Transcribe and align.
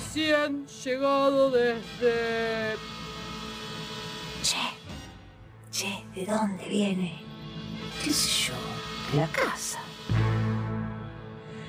recién 0.00 0.66
llegado 0.66 1.50
desde... 1.50 2.76
Che, 4.42 4.56
che, 5.70 6.04
¿de 6.14 6.26
dónde 6.26 6.68
viene? 6.68 7.20
¿Qué 8.02 8.10
sé 8.10 8.48
yo? 8.48 8.54
De 9.12 9.18
la 9.20 9.28
casa. 9.28 9.78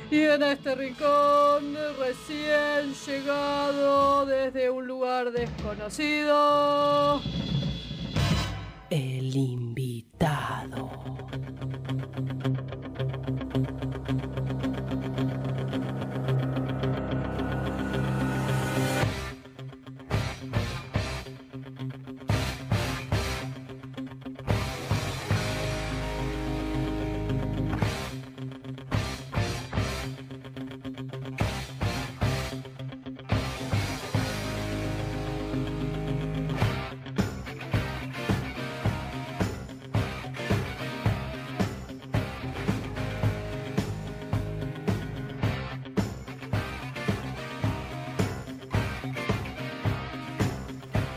Y 0.10 0.22
en 0.22 0.44
este 0.44 0.76
rincón 0.76 1.76
recién 2.00 2.94
llegado 3.06 4.26
desde 4.26 4.70
un 4.70 4.88
lugar 4.88 5.32
desconocido. 5.32 7.22
El 8.90 9.32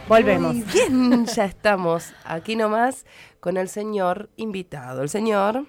Volvemos. 0.08 0.54
Muy 0.54 0.64
bien, 0.64 1.26
ya 1.26 1.44
estamos 1.46 2.12
aquí 2.24 2.56
nomás 2.56 3.06
con 3.40 3.56
el 3.56 3.68
señor 3.68 4.28
invitado, 4.36 5.02
el 5.02 5.08
señor 5.08 5.64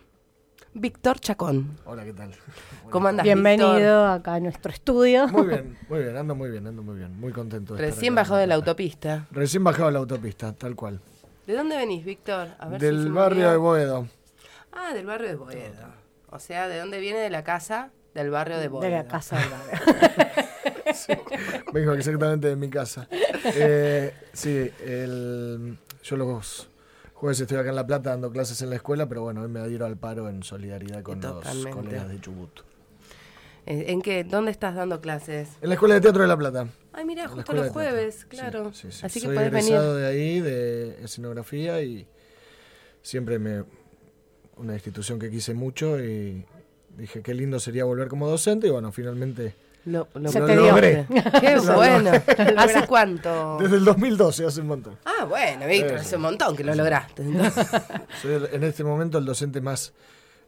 Víctor 0.74 1.20
Chacón. 1.20 1.78
Hola, 1.86 2.04
¿qué 2.04 2.14
tal? 2.14 2.32
¿Cómo 2.90 3.08
andas, 3.08 3.24
Bienvenido 3.24 3.76
Víctor? 3.76 4.10
acá 4.10 4.34
a 4.36 4.40
nuestro 4.42 4.72
estudio. 4.74 5.28
Muy 5.30 5.48
bien, 5.48 5.78
muy 5.88 6.00
bien, 6.04 6.18
ando 6.18 6.36
muy 6.36 6.50
bien, 6.50 6.68
ando 6.68 6.84
muy 6.84 6.98
bien, 6.98 7.18
muy 7.18 7.32
contento. 7.32 7.76
De 7.76 7.84
estar 7.84 7.96
Recién 7.96 8.14
acá. 8.14 8.22
bajado 8.24 8.40
de 8.40 8.48
la 8.48 8.56
autopista. 8.56 9.26
Recién 9.32 9.64
bajado 9.64 9.86
de 9.86 9.92
la 9.94 10.00
autopista, 10.00 10.52
tal 10.54 10.76
cual. 10.76 11.00
¿De 11.48 11.54
dónde 11.54 11.78
venís, 11.78 12.04
Víctor? 12.04 12.50
A 12.60 12.68
ver 12.68 12.82
si 12.82 12.88
Del 12.88 13.12
barrio 13.14 13.52
de 13.52 13.58
Boedo. 13.58 14.08
Ah, 14.74 14.94
del 14.94 15.06
barrio 15.06 15.30
de 15.30 15.36
Boedo. 15.36 15.88
O 16.30 16.40
sea, 16.40 16.68
¿de 16.68 16.78
dónde 16.80 17.00
viene? 17.00 17.20
De 17.20 17.30
la 17.30 17.44
casa 17.46 17.92
del 18.14 18.32
barrio 18.32 18.58
de 18.58 18.68
Boedo. 18.68 18.90
De 18.90 18.92
la 18.98 19.06
casa 19.06 19.38
del 19.38 19.50
barrio. 19.50 20.45
Vengo 21.74 21.94
exactamente 21.94 22.48
de 22.48 22.56
mi 22.56 22.70
casa. 22.70 23.08
Eh, 23.56 24.14
sí, 24.34 24.70
el- 24.86 25.78
yo 26.04 26.18
los 26.18 26.70
jueves 27.14 27.40
estoy 27.40 27.58
acá 27.58 27.70
en 27.70 27.76
La 27.76 27.86
Plata 27.88 28.12
dando 28.12 28.32
clases 28.32 28.62
en 28.62 28.70
la 28.70 28.76
escuela, 28.76 29.08
pero 29.08 29.22
bueno, 29.24 29.42
hoy 29.42 29.48
me 29.48 29.60
adhiero 29.60 29.86
al 29.86 29.98
paro 29.98 30.30
en 30.30 30.44
solidaridad 30.44 31.02
con 31.04 31.20
los 31.22 31.34
Totalmente. 31.36 31.72
colegas 31.72 32.10
de 32.10 32.22
Chubut. 32.22 32.60
¿En 33.68 34.02
qué? 34.04 34.24
¿Dónde 34.24 34.52
estás 34.52 34.76
dando 34.76 35.02
clases? 35.02 35.50
En 35.60 35.70
la 35.70 35.74
Escuela 35.76 35.96
de 35.96 36.02
Teatro 36.02 36.22
de 36.22 36.28
La 36.28 36.38
Plata. 36.38 36.68
Ay, 36.94 37.04
mira, 37.04 37.28
justo 37.28 37.52
los 37.54 37.70
jueves, 37.70 38.20
Sí, 38.22 38.26
claro. 38.28 38.72
sí, 38.74 38.92
sí. 38.92 39.04
Así 39.04 39.20
que 39.20 39.26
Soy 39.26 39.36
podés 39.36 39.52
venir. 39.52 39.80
de 39.80 40.06
ahí, 40.06 40.40
de 40.40 41.04
escenografía, 41.04 41.82
y 41.82 42.08
siempre 43.02 43.40
me 43.40 43.64
una 44.58 44.74
institución 44.74 45.18
que 45.18 45.32
quise 45.32 45.54
mucho 45.56 46.00
y 46.00 46.46
dije 46.96 47.22
qué 47.24 47.34
lindo 47.34 47.60
sería 47.60 47.84
volver 47.86 48.08
como 48.08 48.30
docente 48.30 48.68
y 48.68 48.70
bueno, 48.70 48.92
finalmente 48.92 49.56
Lo, 49.86 50.08
lo 50.16 50.30
Se 50.32 50.40
lo 50.40 50.46
te 50.48 50.54
dio. 50.54 50.62
logré. 50.72 51.06
Qué 51.40 51.56
Lo 51.64 51.76
bueno. 51.76 52.12
¿Hace 52.58 52.86
cuánto? 52.88 53.58
Desde 53.60 53.76
el 53.78 53.86
2012, 53.86 54.46
hace 54.46 54.62
un 54.62 54.68
montón. 54.68 54.98
Ah, 55.06 55.26
bueno, 55.26 55.68
Víctor, 55.68 55.98
hace 56.00 56.16
un 56.16 56.24
montón 56.24 56.56
que 56.56 56.64
lo 56.64 56.74
lograste. 56.74 57.24
Soy 58.22 58.48
en 58.52 58.64
este 58.64 58.84
momento 58.84 59.18
el 59.20 59.26
docente 59.26 59.62
más 59.62 59.94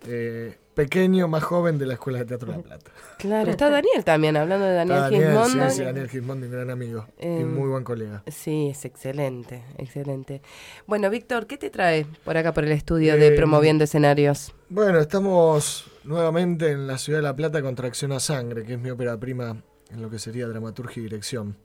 eh, 0.08 0.58
pequeño, 0.78 1.28
más 1.28 1.44
joven 1.44 1.78
de 1.78 1.86
la 1.88 1.96
Escuela 1.96 2.20
de 2.20 2.26
Teatro 2.26 2.52
de 2.52 2.58
La 2.60 2.64
Plata. 2.64 2.92
claro, 3.18 3.52
está 3.52 3.70
Daniel 3.70 4.06
también, 4.06 4.38
hablando 4.38 4.66
de 4.66 4.74
Daniel, 4.76 4.98
Daniel, 5.00 5.24
Gismondo. 5.26 5.70
sí, 5.70 5.76
sí, 5.78 5.84
Daniel 5.84 6.10
Gismondi, 6.10 6.46
un 6.46 6.52
gran 6.54 6.70
amigo 6.70 7.06
y 7.20 7.26
Eh, 7.26 7.44
muy 7.46 7.68
buen 7.68 7.84
colega. 7.84 8.24
Sí, 8.28 8.70
es 8.72 8.86
excelente, 8.86 9.64
excelente. 9.78 10.42
Bueno, 10.86 11.10
Víctor, 11.10 11.48
¿qué 11.48 11.58
te 11.58 11.70
trae 11.70 12.06
por 12.24 12.38
acá 12.38 12.54
por 12.54 12.64
el 12.64 12.72
estudio 12.72 13.16
de 13.18 13.28
Eh, 13.28 13.32
Promoviendo 13.36 13.84
Escenarios? 13.84 14.54
Bueno, 14.70 15.00
estamos 15.00 15.90
nuevamente 16.06 16.72
en 16.72 16.88
la 16.88 16.98
ciudad 16.98 17.20
de 17.20 17.24
La 17.24 17.36
Plata 17.36 17.62
con 17.62 17.76
Tracción 17.76 18.14
a 18.14 18.20
Sangre, 18.22 18.64
que 18.64 18.76
es 18.76 18.80
mi 18.80 18.90
ópera 18.90 19.18
prima 19.20 19.62
en 19.92 20.02
lo 20.02 20.10
que 20.10 20.20
sería 20.20 20.48
dramaturgia 20.48 21.02
y 21.02 21.04
dirección. 21.04 21.58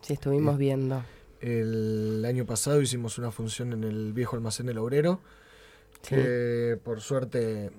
Sí, 0.00 0.14
estuvimos 0.14 0.56
viendo. 0.56 1.02
El 1.40 2.24
año 2.26 2.46
pasado 2.46 2.80
hicimos 2.80 3.18
una 3.18 3.30
función 3.32 3.72
en 3.72 3.82
el 3.84 4.12
viejo 4.12 4.36
almacén 4.36 4.66
del 4.66 4.78
obrero, 4.78 5.20
Sí. 6.02 6.14
que 6.16 6.78
por 6.82 7.00
suerte 7.00 7.70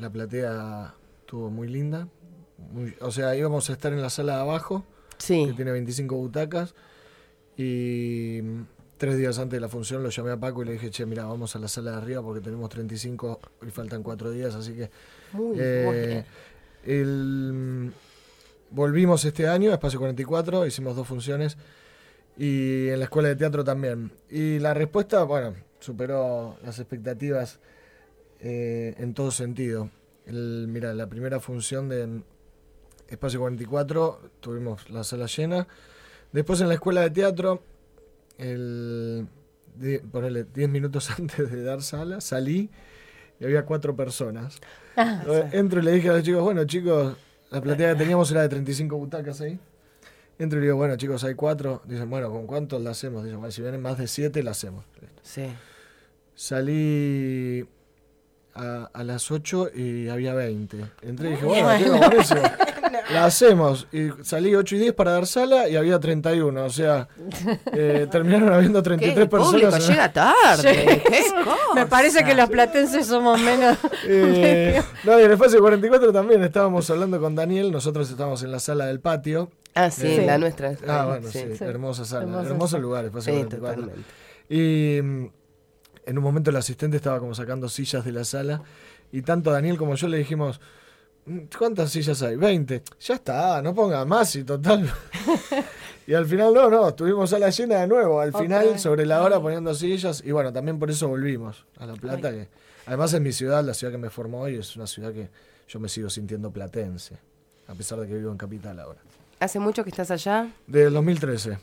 la 0.00 0.10
platea 0.10 0.94
estuvo 1.20 1.50
muy 1.50 1.68
linda. 1.68 2.08
Muy- 2.72 2.94
o 3.00 3.10
sea, 3.10 3.34
íbamos 3.36 3.68
a 3.70 3.72
estar 3.72 3.92
en 3.92 4.02
la 4.02 4.10
sala 4.10 4.36
de 4.36 4.40
abajo, 4.42 4.84
que 5.18 5.24
Sí, 5.24 5.52
tiene 5.56 5.70
25 5.72 6.16
butacas, 6.16 6.74
y 7.56 8.40
tres 8.96 9.16
días 9.16 9.38
antes 9.38 9.56
de 9.56 9.60
la 9.60 9.68
función 9.68 10.02
lo 10.02 10.10
llamé 10.10 10.30
a 10.32 10.36
Paco 10.36 10.62
y 10.62 10.66
le 10.66 10.72
dije, 10.72 10.90
che, 10.90 11.06
mira, 11.06 11.24
vamos 11.24 11.54
a 11.56 11.58
la 11.58 11.68
sala 11.68 11.92
de 11.92 11.96
arriba 11.98 12.22
porque 12.22 12.40
tenemos 12.40 12.68
35 12.68 13.40
y 13.66 13.70
faltan 13.70 14.02
cuatro 14.02 14.30
días, 14.30 14.54
así 14.54 14.72
que 14.74 14.90
muy 15.32 15.56
eh, 15.58 16.24
el- 16.84 17.92
volvimos 18.70 19.24
este 19.24 19.48
año, 19.48 19.72
Espacio 19.72 19.98
44, 19.98 20.66
hicimos 20.66 20.94
dos 20.96 21.06
funciones 21.06 21.56
y 22.36 22.88
en 22.88 22.98
la 22.98 23.04
escuela 23.06 23.28
de 23.28 23.36
teatro 23.36 23.64
también. 23.64 24.12
Y 24.30 24.58
la 24.58 24.74
respuesta, 24.74 25.22
bueno, 25.24 25.54
superó 25.80 26.56
las 26.64 26.78
expectativas 26.78 27.58
eh, 28.40 28.94
en 28.98 29.14
todo 29.14 29.30
sentido. 29.30 29.90
El- 30.26 30.66
mira, 30.68 30.92
la 30.94 31.06
primera 31.08 31.40
función 31.40 31.88
de 31.88 32.22
Espacio 33.08 33.40
44 33.40 34.20
tuvimos 34.40 34.88
la 34.90 35.02
sala 35.04 35.26
llena. 35.26 35.66
Después 36.32 36.60
en 36.60 36.68
la 36.68 36.74
escuela 36.74 37.00
de 37.00 37.10
teatro, 37.10 37.62
el, 38.36 39.26
ponele 40.12 40.44
10 40.44 40.68
minutos 40.68 41.10
antes 41.18 41.50
de 41.50 41.62
dar 41.62 41.82
sala, 41.82 42.20
salí 42.20 42.70
y 43.40 43.44
había 43.44 43.64
cuatro 43.64 43.96
personas. 43.96 44.58
Ah, 44.96 45.22
Eh, 45.26 45.48
Entro 45.52 45.80
y 45.80 45.84
le 45.84 45.92
dije 45.92 46.08
a 46.10 46.12
los 46.14 46.22
chicos, 46.22 46.42
bueno 46.42 46.64
chicos, 46.64 47.16
la 47.50 47.60
platea 47.62 47.92
que 47.92 47.98
teníamos 48.00 48.30
era 48.30 48.42
de 48.42 48.48
35 48.50 48.96
butacas 48.98 49.40
ahí. 49.40 49.58
Entro 50.38 50.58
y 50.58 50.60
le 50.60 50.66
digo, 50.66 50.76
bueno 50.76 50.96
chicos, 50.96 51.24
hay 51.24 51.34
cuatro. 51.34 51.82
Dicen, 51.86 52.10
bueno, 52.10 52.30
¿con 52.30 52.46
cuántos 52.46 52.82
la 52.82 52.90
hacemos? 52.90 53.24
Dicen, 53.24 53.38
bueno, 53.38 53.50
si 53.52 53.62
vienen 53.62 53.80
más 53.80 53.96
de 53.98 54.06
siete, 54.06 54.42
la 54.42 54.50
hacemos. 54.52 54.84
Sí. 55.22 55.46
Salí 56.34 57.66
a, 58.58 58.90
a 58.92 59.04
las 59.04 59.30
8 59.30 59.70
y 59.74 60.08
había 60.08 60.34
20. 60.34 60.84
Entré 61.02 61.28
y 61.28 61.30
dije, 61.32 61.44
Bueno. 61.46 61.64
bueno, 61.64 61.84
chicos, 61.84 61.98
buenísimo. 62.08 62.40
La 63.12 63.24
hacemos. 63.24 63.86
Y 63.92 64.08
salí 64.22 64.54
8 64.54 64.76
y 64.76 64.78
10 64.80 64.92
para 64.94 65.12
dar 65.12 65.26
sala 65.26 65.68
y 65.68 65.76
había 65.76 65.98
31. 65.98 66.64
O 66.64 66.70
sea, 66.70 67.08
eh, 67.72 68.06
terminaron 68.10 68.52
habiendo 68.52 68.82
¿Qué? 68.82 68.88
33 68.90 69.22
El 69.22 69.28
público 69.28 69.70
personas. 69.70 69.88
¿eh? 69.88 69.92
llega 69.92 70.12
tarde. 70.12 71.02
¿Qué 71.08 71.22
Me 71.74 71.86
parece 71.86 72.24
que 72.24 72.34
los 72.34 72.48
platenses 72.50 73.06
somos 73.06 73.40
menos. 73.40 73.78
Eh, 74.06 74.82
no, 75.04 75.12
y 75.18 75.20
en 75.22 75.26
el 75.26 75.32
espacio 75.32 75.60
44 75.60 76.12
también 76.12 76.42
estábamos 76.42 76.88
hablando 76.90 77.18
con 77.20 77.34
Daniel, 77.34 77.70
nosotros 77.72 78.10
estábamos 78.10 78.42
en 78.42 78.52
la 78.52 78.58
sala 78.58 78.86
del 78.86 79.00
patio. 79.00 79.50
Ah, 79.74 79.90
sí, 79.90 80.16
Sí. 80.16 80.22
la 80.26 80.36
nuestra. 80.38 80.74
Ah, 80.86 81.06
bueno, 81.06 81.28
sí, 81.30 81.44
Sí. 81.56 81.64
hermosa 81.64 82.04
sala, 82.04 82.22
Hermosa 82.24 82.48
hermoso 82.48 82.68
sala. 82.72 82.82
lugar, 82.82 83.04
espacio 83.06 83.32
Sí, 83.32 83.38
44. 83.38 83.82
totalmente. 83.82 84.10
Y 84.50 85.00
en 86.08 86.16
un 86.16 86.24
momento 86.24 86.48
el 86.48 86.56
asistente 86.56 86.96
estaba 86.96 87.18
como 87.20 87.34
sacando 87.34 87.68
sillas 87.68 88.02
de 88.02 88.12
la 88.12 88.24
sala 88.24 88.62
y 89.12 89.20
tanto 89.22 89.50
Daniel 89.52 89.76
como 89.76 89.94
yo 89.94 90.08
le 90.08 90.16
dijimos, 90.16 90.58
"Mm, 91.26 91.40
¿cuántas 91.58 91.90
sillas 91.90 92.22
hay? 92.22 92.36
20. 92.36 92.82
Ya 93.00 93.14
está, 93.14 93.60
no 93.60 93.74
ponga 93.74 94.02
más 94.06 94.34
y 94.36 94.42
total. 94.42 94.90
y 96.06 96.14
al 96.14 96.24
final 96.24 96.54
no, 96.54 96.70
no, 96.70 96.94
tuvimos 96.94 97.28
sala 97.28 97.50
llena 97.50 97.80
de 97.80 97.86
nuevo, 97.86 98.20
al 98.20 98.32
final 98.32 98.78
sobre 98.78 99.04
la 99.04 99.22
hora 99.22 99.38
poniendo 99.38 99.74
sillas 99.74 100.22
y 100.24 100.32
bueno, 100.32 100.50
también 100.50 100.78
por 100.78 100.90
eso 100.90 101.08
volvimos 101.08 101.66
a 101.78 101.84
La 101.84 101.92
Plata, 101.94 102.30
que 102.30 102.48
además 102.86 103.12
es 103.12 103.20
mi 103.20 103.32
ciudad, 103.32 103.62
la 103.62 103.74
ciudad 103.74 103.92
que 103.92 103.98
me 103.98 104.08
formó 104.08 104.40
hoy, 104.40 104.56
es 104.56 104.76
una 104.76 104.86
ciudad 104.86 105.12
que 105.12 105.28
yo 105.68 105.78
me 105.78 105.90
sigo 105.90 106.08
sintiendo 106.08 106.50
platense, 106.50 107.18
a 107.66 107.74
pesar 107.74 108.00
de 108.00 108.06
que 108.06 108.14
vivo 108.14 108.32
en 108.32 108.38
Capital 108.38 108.80
ahora. 108.80 109.00
¿Hace 109.40 109.58
mucho 109.60 109.84
que 109.84 109.90
estás 109.90 110.10
allá? 110.10 110.50
Del 110.66 110.94
2013. 110.94 111.58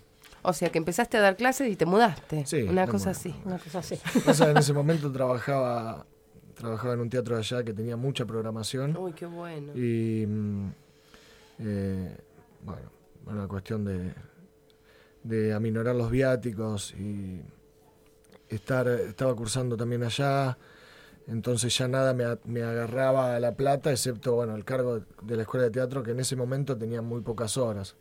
O 0.48 0.54
sea, 0.54 0.70
que 0.70 0.78
empezaste 0.78 1.18
a 1.18 1.22
dar 1.22 1.36
clases 1.36 1.70
y 1.72 1.76
te 1.76 1.86
mudaste. 1.86 2.46
Sí, 2.46 2.64
Una 2.64 2.88
cosa 2.88 3.12
así. 3.12 3.36
Una 3.46 3.58
cosa 3.58 3.80
así. 3.80 3.98
Pasa 4.26 4.46
que 4.46 4.52
en 4.52 4.58
ese 4.58 4.74
momento 4.82 5.12
trabajaba 5.12 6.06
trabajaba 6.56 6.94
en 6.94 7.02
un 7.02 7.10
teatro 7.10 7.36
allá 7.38 7.64
que 7.66 7.74
tenía 7.74 7.98
mucha 7.98 8.26
programación 8.26 8.96
Uy, 8.96 9.12
qué 9.12 9.26
bueno. 9.26 9.74
y 9.76 10.26
mm, 10.26 10.72
eh, 11.60 12.18
bueno, 12.64 12.90
una 13.26 13.46
cuestión 13.50 13.84
de, 13.84 14.14
de 15.24 15.54
aminorar 15.54 15.96
los 15.98 16.10
viáticos 16.10 16.94
y 16.94 17.42
estar 18.48 18.88
estaba 18.88 19.36
cursando 19.36 19.76
también 19.76 20.04
allá 20.04 20.58
entonces 21.28 21.78
ya 21.78 21.88
nada 21.90 22.14
me, 22.14 22.24
a- 22.24 22.40
me 22.46 22.64
agarraba 22.64 23.36
a 23.36 23.40
la 23.42 23.54
plata 23.56 23.92
excepto 23.92 24.36
bueno 24.36 24.56
el 24.56 24.64
cargo 24.64 25.02
de 25.24 25.36
la 25.36 25.42
escuela 25.42 25.66
de 25.66 25.72
teatro 25.72 26.04
que 26.04 26.12
en 26.12 26.22
ese 26.22 26.38
momento 26.38 26.78
tenía 26.78 27.02
muy 27.02 27.20
pocas 27.22 27.58
horas 27.58 27.96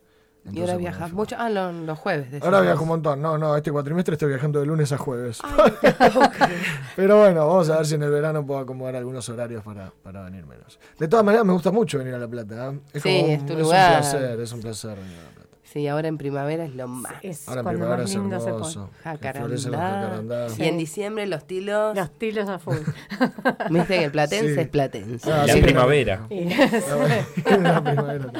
Y 0.51 0.61
ahora 0.61 0.77
viajas 0.77 1.11
mucho. 1.11 1.35
Ah, 1.39 1.49
lo- 1.49 1.71
los 1.71 1.97
jueves. 1.97 2.29
decís 2.31 2.45
Ahora 2.45 2.61
viajo 2.61 2.83
un 2.83 2.89
montón. 2.89 3.21
No, 3.21 3.37
no, 3.37 3.55
este 3.57 3.71
cuatrimestre 3.71 4.13
estoy 4.13 4.29
viajando 4.29 4.59
de 4.59 4.65
lunes 4.67 4.91
a 4.91 4.97
jueves. 4.97 5.39
Pero 6.95 7.17
bueno, 7.19 7.47
vamos 7.47 7.69
a 7.69 7.77
ver 7.77 7.85
si 7.85 7.95
en 7.95 8.03
el 8.03 8.11
verano 8.11 8.45
puedo 8.45 8.59
acomodar 8.59 8.95
algunos 8.95 9.27
horarios 9.29 9.63
para, 9.63 9.91
para 10.03 10.23
venir 10.23 10.45
menos. 10.45 10.79
De 10.99 11.07
todas 11.07 11.25
maneras, 11.25 11.45
me 11.45 11.53
gusta 11.53 11.71
mucho 11.71 11.97
venir 11.97 12.13
a 12.13 12.19
La 12.19 12.27
Plata. 12.27 12.71
¿eh? 12.71 12.79
Es 12.93 13.03
Sí, 13.03 13.19
como 13.21 13.33
es 13.33 13.45
tu 13.45 13.53
un 13.53 13.59
lugar. 13.61 13.99
placer, 13.99 14.39
es 14.39 14.51
un 14.51 14.61
placer 14.61 14.97
venir 14.97 15.17
a 15.17 15.23
La 15.23 15.29
Plata. 15.29 15.41
Sí, 15.63 15.87
ahora 15.89 16.07
en 16.07 16.17
primavera 16.17 16.63
es 16.63 16.73
lo 16.73 16.87
más. 16.87 17.11
Es 17.21 17.49
Ahora 17.49 17.59
en 17.61 17.67
primavera 17.67 17.97
más 18.03 18.09
es 18.09 18.15
lindo 18.15 18.37
se 18.39 18.45
pone. 18.45 18.55
hermoso. 18.55 18.89
Jacarandá. 19.03 19.57
jacarandás. 19.57 20.59
Y 20.59 20.63
en 20.63 20.77
diciembre 20.77 21.27
los 21.27 21.45
tilos. 21.45 21.95
Los 21.97 22.11
tilos 22.17 22.47
a 22.47 22.59
full. 22.59 22.77
Viste 23.71 23.97
que 23.99 24.05
el 24.05 24.11
platense 24.11 24.53
Sí. 24.53 24.59
es 24.61 24.67
platense. 24.69 25.29
Ah, 25.33 25.43
La 25.47 25.53
sí, 25.53 25.61
primavera. 25.61 26.27
La 26.29 27.83
primavera. 27.83 28.31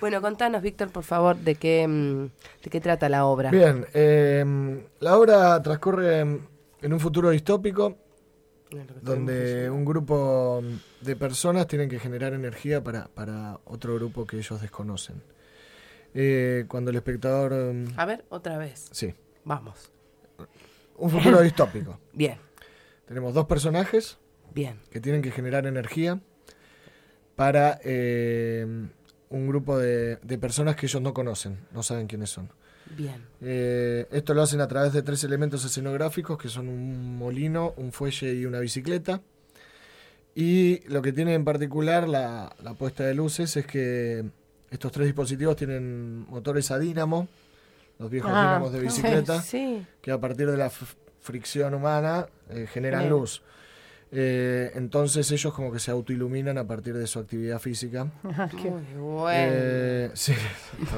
Bueno, 0.00 0.20
contanos, 0.20 0.62
Víctor, 0.62 0.90
por 0.90 1.02
favor, 1.04 1.36
de 1.36 1.54
qué, 1.56 1.86
mm, 1.88 2.24
de 2.64 2.70
qué 2.70 2.80
trata 2.80 3.08
la 3.08 3.24
obra. 3.26 3.50
Bien, 3.50 3.86
eh, 3.94 4.84
la 5.00 5.18
obra 5.18 5.60
transcurre 5.62 6.20
en 6.20 6.92
un 6.92 7.00
futuro 7.00 7.30
distópico 7.30 7.96
donde 9.02 9.70
un 9.70 9.84
grupo 9.84 10.62
de 11.00 11.16
personas 11.16 11.66
tienen 11.66 11.88
que 11.88 11.98
generar 11.98 12.32
energía 12.34 12.82
para, 12.84 13.08
para 13.08 13.58
otro 13.64 13.94
grupo 13.94 14.26
que 14.26 14.36
ellos 14.36 14.60
desconocen. 14.60 15.22
Eh, 16.14 16.64
cuando 16.68 16.90
el 16.90 16.96
espectador... 16.96 17.52
mm, 17.54 17.94
A 17.96 18.04
ver, 18.04 18.24
otra 18.28 18.58
vez. 18.58 18.88
Sí, 18.92 19.14
Vamos. 19.44 19.90
un 20.96 21.10
futuro 21.10 21.40
distópico. 21.40 21.98
Bien, 22.12 22.36
Tenemos 23.06 23.32
dos 23.34 23.46
personajes 23.46 24.18
bien. 24.52 24.78
que 24.90 25.00
tienen 25.00 25.22
que 25.22 25.30
generar 25.30 25.66
energía 25.66 26.20
para 27.36 27.78
eh, 27.84 28.66
un 29.30 29.46
grupo 29.48 29.78
de, 29.78 30.16
de 30.16 30.38
personas 30.38 30.76
que 30.76 30.86
ellos 30.86 31.02
no 31.02 31.12
conocen, 31.14 31.58
no 31.72 31.82
saben 31.82 32.06
quiénes 32.06 32.30
son. 32.30 32.48
Bien. 32.96 33.22
Eh, 33.42 34.06
esto 34.12 34.32
lo 34.32 34.42
hacen 34.42 34.60
a 34.62 34.68
través 34.68 34.92
de 34.94 35.02
tres 35.02 35.22
elementos 35.24 35.64
escenográficos 35.64 36.38
que 36.38 36.48
son 36.48 36.68
un 36.68 37.18
molino, 37.18 37.74
un 37.76 37.92
fuelle 37.92 38.32
y 38.34 38.46
una 38.46 38.60
bicicleta. 38.60 39.20
Y 40.34 40.80
lo 40.88 41.02
que 41.02 41.12
tiene 41.12 41.34
en 41.34 41.44
particular 41.44 42.08
la, 42.08 42.54
la 42.62 42.74
puesta 42.74 43.04
de 43.04 43.14
luces 43.14 43.56
es 43.56 43.66
que 43.66 44.24
estos 44.70 44.92
tres 44.92 45.06
dispositivos 45.06 45.56
tienen 45.56 46.20
motores 46.30 46.70
a 46.70 46.78
dínamo, 46.78 47.28
los 47.98 48.10
viejos 48.10 48.30
Ah, 48.32 48.54
dínamos 48.54 48.72
de 48.72 48.80
bicicleta, 48.80 49.42
Sí. 49.42 49.84
que 50.00 50.12
a 50.12 50.18
partir 50.20 50.50
de 50.50 50.56
la 50.56 50.70
fricción 51.20 51.74
humana 51.74 52.26
eh, 52.50 52.66
generan 52.72 53.00
Genera. 53.02 53.16
luz. 53.18 53.42
Eh, 54.10 54.70
entonces 54.74 55.30
ellos 55.30 55.52
como 55.52 55.70
que 55.70 55.78
se 55.78 55.90
autoiluminan 55.90 56.56
a 56.56 56.66
partir 56.66 56.94
de 56.94 57.06
su 57.06 57.18
actividad 57.18 57.58
física. 57.58 58.06
Ah, 58.24 58.48
qué- 58.50 58.70
Muy 58.70 58.82
bueno. 58.96 59.38
Eh, 59.52 60.10
sí, 60.14 60.32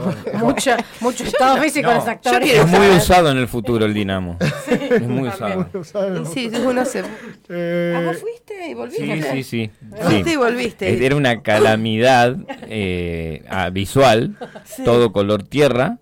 bueno, 0.04 0.38
mucho, 0.46 0.70
mucho 1.00 1.24
estado 1.24 1.56
físico 1.60 1.88
no, 1.88 1.96
los 1.96 2.06
actores. 2.06 2.52
Es 2.52 2.66
muy 2.68 2.86
usado 2.88 3.30
en 3.32 3.38
el 3.38 3.48
futuro 3.48 3.84
el 3.84 3.94
dinamo. 3.94 4.36
es 4.68 5.02
muy 5.02 5.28
usado. 5.28 5.66
¿saben? 5.82 6.22
Y 6.22 6.26
sí, 6.26 6.50
uno 6.64 6.84
se... 6.84 7.02
Eh, 7.48 7.94
¿Ah, 7.96 8.02
vos 8.06 8.18
fuiste 8.18 8.68
y 8.68 8.74
volviste? 8.74 9.22
Sí, 9.22 9.22
sí, 9.22 9.42
sí. 9.42 9.70
Fuiste 10.02 10.30
y 10.30 10.32
sí. 10.32 10.36
volviste. 10.36 11.04
Era 11.06 11.16
una 11.16 11.42
calamidad 11.42 12.36
eh, 12.68 13.42
visual, 13.72 14.36
todo 14.84 15.10
color 15.12 15.42
tierra, 15.42 15.98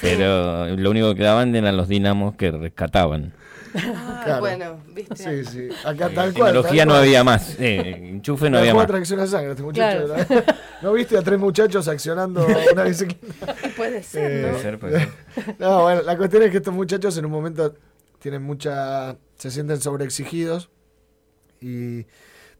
pero 0.00 0.74
lo 0.74 0.90
único 0.90 1.10
que 1.10 1.16
quedaban 1.16 1.54
eran 1.54 1.76
los 1.76 1.88
dinamos 1.88 2.34
que 2.36 2.50
rescataban. 2.50 3.34
Ah, 3.76 4.22
Claro. 4.24 4.40
bueno, 4.40 4.80
viste. 4.94 5.16
Sí, 5.16 5.44
sí. 5.44 5.68
Acá 5.84 6.06
Eh, 6.06 6.14
tal 6.14 6.32
cual. 6.34 6.52
tecnología 6.52 6.82
tal 6.82 6.88
no 6.88 6.94
había 6.94 7.22
más, 7.24 7.56
eh, 7.60 8.08
enchufe 8.10 8.48
no 8.50 8.58
había 8.58 8.74
más. 8.74 8.86
tracción 8.86 9.20
a 9.20 9.26
sangre 9.26 9.50
este 9.50 9.62
muchacho. 9.62 10.14
¿No 10.82 10.92
viste 10.92 11.16
a 11.18 11.22
tres 11.22 11.38
muchachos 11.38 11.86
accionando 11.88 12.46
una 12.72 12.82
bicicleta? 12.84 13.54
Puede 13.76 14.02
ser, 14.02 14.30
Eh, 14.30 14.42
¿no? 14.42 14.48
Puede 14.50 14.62
ser, 14.62 14.78
puede 14.78 14.98
ser. 15.00 15.56
No, 15.58 15.82
bueno, 15.82 16.02
la 16.02 16.16
cuestión 16.16 16.42
es 16.42 16.50
que 16.50 16.56
estos 16.58 16.74
muchachos 16.74 17.16
en 17.18 17.24
un 17.26 17.30
momento 17.32 17.74
tienen 18.20 18.42
mucha. 18.42 19.16
se 19.36 19.50
sienten 19.50 19.80
sobreexigidos 19.80 20.70
y 21.60 22.06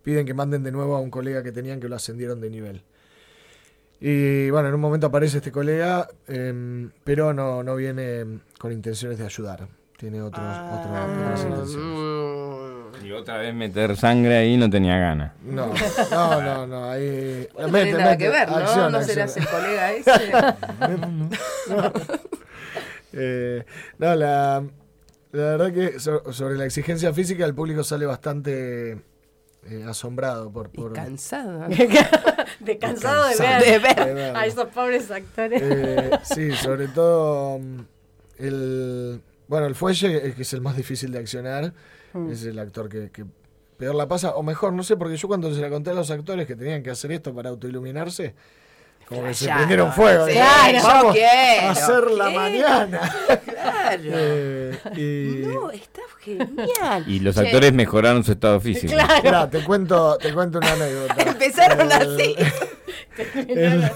piden 0.03 0.27
que 0.27 0.35
manden 0.35 0.63
de 0.63 0.71
nuevo 0.73 0.95
a 0.97 1.01
un 1.01 1.11
colega 1.11 1.43
que 1.43 1.53
tenían 1.53 1.81
que 1.81 1.89
lo 1.89 1.97
ascendieron 1.97 2.41
de 2.41 2.51
nivel. 2.51 2.83
Y 4.01 4.51
bueno, 4.51 4.69
en 4.69 4.75
un 4.75 4.81
momento 4.81 5.07
aparece 5.07 5.39
este 5.39 5.51
colega, 5.51 6.07
em, 6.29 6.91
pero 7.03 7.33
no, 7.33 7.63
no 7.63 7.75
viene 7.77 8.41
con 8.59 8.71
intenciones 8.73 9.19
de 9.19 9.25
ayudar. 9.25 9.67
Tiene 9.99 10.21
otros, 10.21 10.45
otros- 10.45 10.87
otras 10.87 11.45
intenciones. 11.45 13.05
Y 13.05 13.13
otra 13.13 13.39
vez 13.39 13.55
meter 13.55 13.97
sangre 13.97 14.37
ahí 14.37 14.57
no 14.57 14.69
tenía 14.69 14.99
ganas. 14.99 15.33
No, 15.43 15.71
no, 16.11 16.41
no, 16.43 16.67
no, 16.67 16.91
ahí. 16.91 17.49
No 17.59 17.69
tiene 17.69 17.93
nada 17.93 18.17
que 18.17 18.29
ver, 18.29 18.49
¿no? 18.51 18.57
acción, 18.57 18.93
no 18.93 19.03
serás 19.03 19.37
el 19.37 19.47
colega 19.49 19.93
ese. 19.93 20.11
Eh, 23.19 23.65
no, 23.99 24.15
la, 24.15 24.63
la 25.33 25.43
verdad 25.57 25.73
que 25.73 25.99
so- 26.01 26.33
sobre 26.35 26.57
la 26.57 26.67
exigencia 26.67 27.15
física 27.15 27.47
el 27.47 27.55
público 27.55 27.83
sale 27.83 28.05
bastante 28.05 28.93
eh, 28.93 29.85
asombrado 29.89 30.51
por... 30.51 30.69
y 30.73 30.77
por 30.77 30.93
cansado. 30.93 31.67
de 31.69 32.79
cansado 32.79 33.29
de 33.29 33.37
Cansado 33.37 33.39
ver 33.39 33.65
de 33.65 33.79
ver. 33.79 34.15
de 34.15 34.25
a 34.39 34.45
esos 34.47 34.67
pobres 34.69 35.11
actores. 35.11 35.63
Eh, 35.65 36.11
sí, 36.25 36.53
sobre 36.53 36.89
todo 36.89 37.59
mm, 37.59 37.81
el... 38.39 39.23
Bueno, 39.49 39.67
el 39.67 39.75
fuelle, 39.75 40.17
eh, 40.29 40.33
que 40.35 40.43
es 40.43 40.53
el 40.53 40.61
más 40.61 40.77
difícil 40.77 41.13
de 41.13 41.19
accionar, 41.19 41.73
Mm. 42.13 42.31
es 42.31 42.45
el 42.45 42.59
actor 42.59 42.89
que, 42.89 43.11
que 43.11 43.25
peor 43.77 43.95
la 43.95 44.09
pasa, 44.09 44.35
o 44.37 44.43
mejor, 44.43 44.73
no 44.73 44.83
sé, 44.83 44.97
porque 44.97 45.17
yo 45.17 45.29
cuando 45.29 45.55
se 45.55 45.61
la 45.61 45.69
conté 45.69 45.91
a 45.91 45.95
los 45.95 46.11
actores 46.11 46.47
que 46.47 46.57
tenían 46.57 46.83
que 46.83 46.91
hacer 46.91 47.13
esto 47.13 47.35
para 47.35 47.51
autoiluminarse, 47.51 48.35
como 49.09 49.23
que 49.25 49.35
se 49.35 49.47
prendieron 49.53 49.93
fuego. 49.93 50.27
Sí, 50.27 50.33
yo 50.35 50.83
Vamos 50.83 51.13
quiero, 51.15 51.67
a 51.67 51.71
hacer 51.71 52.11
la 52.11 52.25
quiero". 52.27 52.41
mañana. 52.41 53.15
Claro. 53.45 54.03
Eh, 54.05 54.79
y, 54.97 55.47
No, 55.47 55.71
está 55.71 56.01
genial. 56.21 57.05
Y 57.07 57.21
los 57.21 57.35
Che, 57.37 57.43
actores 57.43 57.73
mejoraron 57.73 58.25
su 58.25 58.33
estado 58.33 58.61
físico. 58.61 58.95
Mirá, 59.23 59.49
te 59.49 59.63
cuento, 59.63 60.17
te 60.19 60.33
cuento 60.33 60.59
una 60.59 60.73
anécdota. 60.73 61.15
Empezaron 61.23 61.81
El- 61.93 61.93
así. 61.93 62.35
el- 63.47 63.91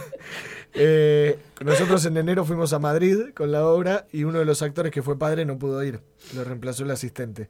eh, 0.75 1.38
nosotros 1.64 2.05
en 2.06 2.17
enero 2.17 2.44
fuimos 2.44 2.72
a 2.72 2.78
Madrid 2.78 3.31
con 3.34 3.52
la 3.52 3.67
obra 3.67 4.06
y 4.12 4.25
uno 4.25 4.38
de 4.38 4.44
los 4.44 4.62
actores 4.62 4.93
que 4.93 5.02
fue 5.02 5.19
padre 5.19 5.44
no 5.44 5.58
pudo 5.58 5.82
ir, 5.82 6.00
lo 6.34 6.44
reemplazó 6.44 6.84
el 6.84 6.90
asistente. 6.90 7.49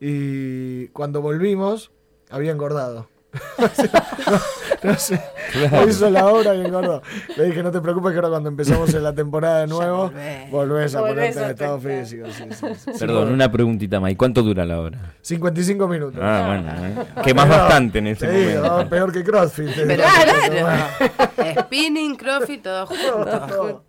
Y 0.00 0.88
cuando 0.88 1.20
volvimos, 1.22 1.90
había 2.30 2.52
engordado. 2.52 3.08
No, 4.82 4.94
sé, 4.96 5.20
Claro. 5.52 5.88
hizo 5.88 6.08
la 6.10 6.26
obra 6.28 6.54
y 6.54 6.60
engordó. 6.64 7.02
Le 7.36 7.44
dije, 7.46 7.62
no 7.62 7.70
te 7.70 7.80
preocupes 7.80 8.10
que 8.12 8.16
ahora 8.16 8.28
cuando 8.28 8.48
empezamos 8.48 8.92
en 8.94 9.02
la 9.02 9.12
temporada 9.14 9.60
de 9.60 9.66
nuevo, 9.66 10.10
volvés. 10.10 10.50
volvés 10.50 10.94
a 10.94 11.00
Volvés 11.00 11.34
ponerte 11.36 11.42
en 11.44 11.50
estado 11.50 11.80
físico. 11.80 12.26
sí, 12.30 12.44
sí, 12.50 12.66
sí. 12.76 12.90
Perdón, 12.98 13.32
una 13.32 13.50
preguntita 13.50 13.98
más. 14.00 14.12
¿Y 14.12 14.16
cuánto 14.16 14.42
dura 14.42 14.64
la 14.64 14.80
hora? 14.80 15.14
55 15.22 15.88
minutos. 15.88 16.20
Ah, 16.22 16.44
bueno. 16.46 17.02
¿eh? 17.02 17.22
Que 17.24 17.34
más 17.34 17.46
Pero, 17.46 17.58
bastante 17.58 17.98
en 17.98 18.06
ese 18.08 18.26
te 18.26 18.32
digo, 18.32 18.62
momento. 18.62 18.90
peor 18.90 19.12
que 19.12 19.24
CrossFit. 19.24 19.70
Pero 19.74 19.88
digo. 20.52 20.66
claro. 20.66 21.60
Spinning, 21.62 22.16
crossfit, 22.16 22.62
todo 22.62 22.86
junto. 22.86 23.24
todo, 23.48 23.84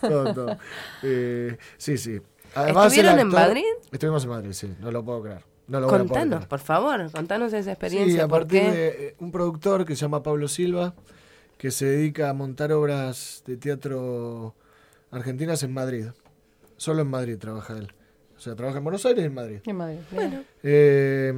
todo, 0.00 0.34
todo. 0.34 0.56
Eh, 1.02 1.56
sí, 1.76 1.96
sí. 1.98 2.20
Además, 2.54 2.86
¿Estuvieron 2.92 3.18
en 3.20 3.28
Madrid? 3.28 3.62
Estuvimos 3.90 4.24
en 4.24 4.30
Madrid, 4.30 4.52
sí. 4.52 4.74
No 4.80 4.90
lo 4.90 5.04
puedo 5.04 5.22
creer. 5.22 5.42
No 5.68 5.80
lo 5.80 5.86
voy 5.86 5.94
a 5.94 5.98
poder 5.98 6.08
Contanos, 6.08 6.46
por 6.46 6.58
favor, 6.60 7.10
contanos 7.12 7.52
esa 7.52 7.62
Sí, 7.64 7.70
experiencia. 7.70 8.24
a 8.24 8.28
¿por 8.28 8.40
partir 8.40 8.60
qué? 8.62 8.70
de 8.70 8.88
eh, 9.08 9.14
un 9.20 9.30
productor 9.30 9.84
que 9.84 9.94
se 9.96 10.02
llama 10.02 10.22
Pablo 10.22 10.48
Silva, 10.48 10.94
que 11.56 11.70
se 11.70 11.86
dedica 11.86 12.28
a 12.28 12.34
montar 12.34 12.72
obras 12.72 13.42
de 13.46 13.56
teatro 13.56 14.54
argentinas 15.10 15.62
en 15.62 15.72
Madrid. 15.72 16.06
Solo 16.76 17.02
en 17.02 17.08
Madrid 17.08 17.38
trabaja 17.38 17.78
él. 17.78 17.92
O 18.36 18.40
sea, 18.40 18.56
trabaja 18.56 18.78
en 18.78 18.84
Buenos 18.84 19.06
Aires 19.06 19.22
y 19.22 19.26
en 19.26 19.34
Madrid. 19.34 19.58
Qué 19.62 19.72
madre. 19.72 20.00
Bueno, 20.10 20.42
Eh, 20.64 21.32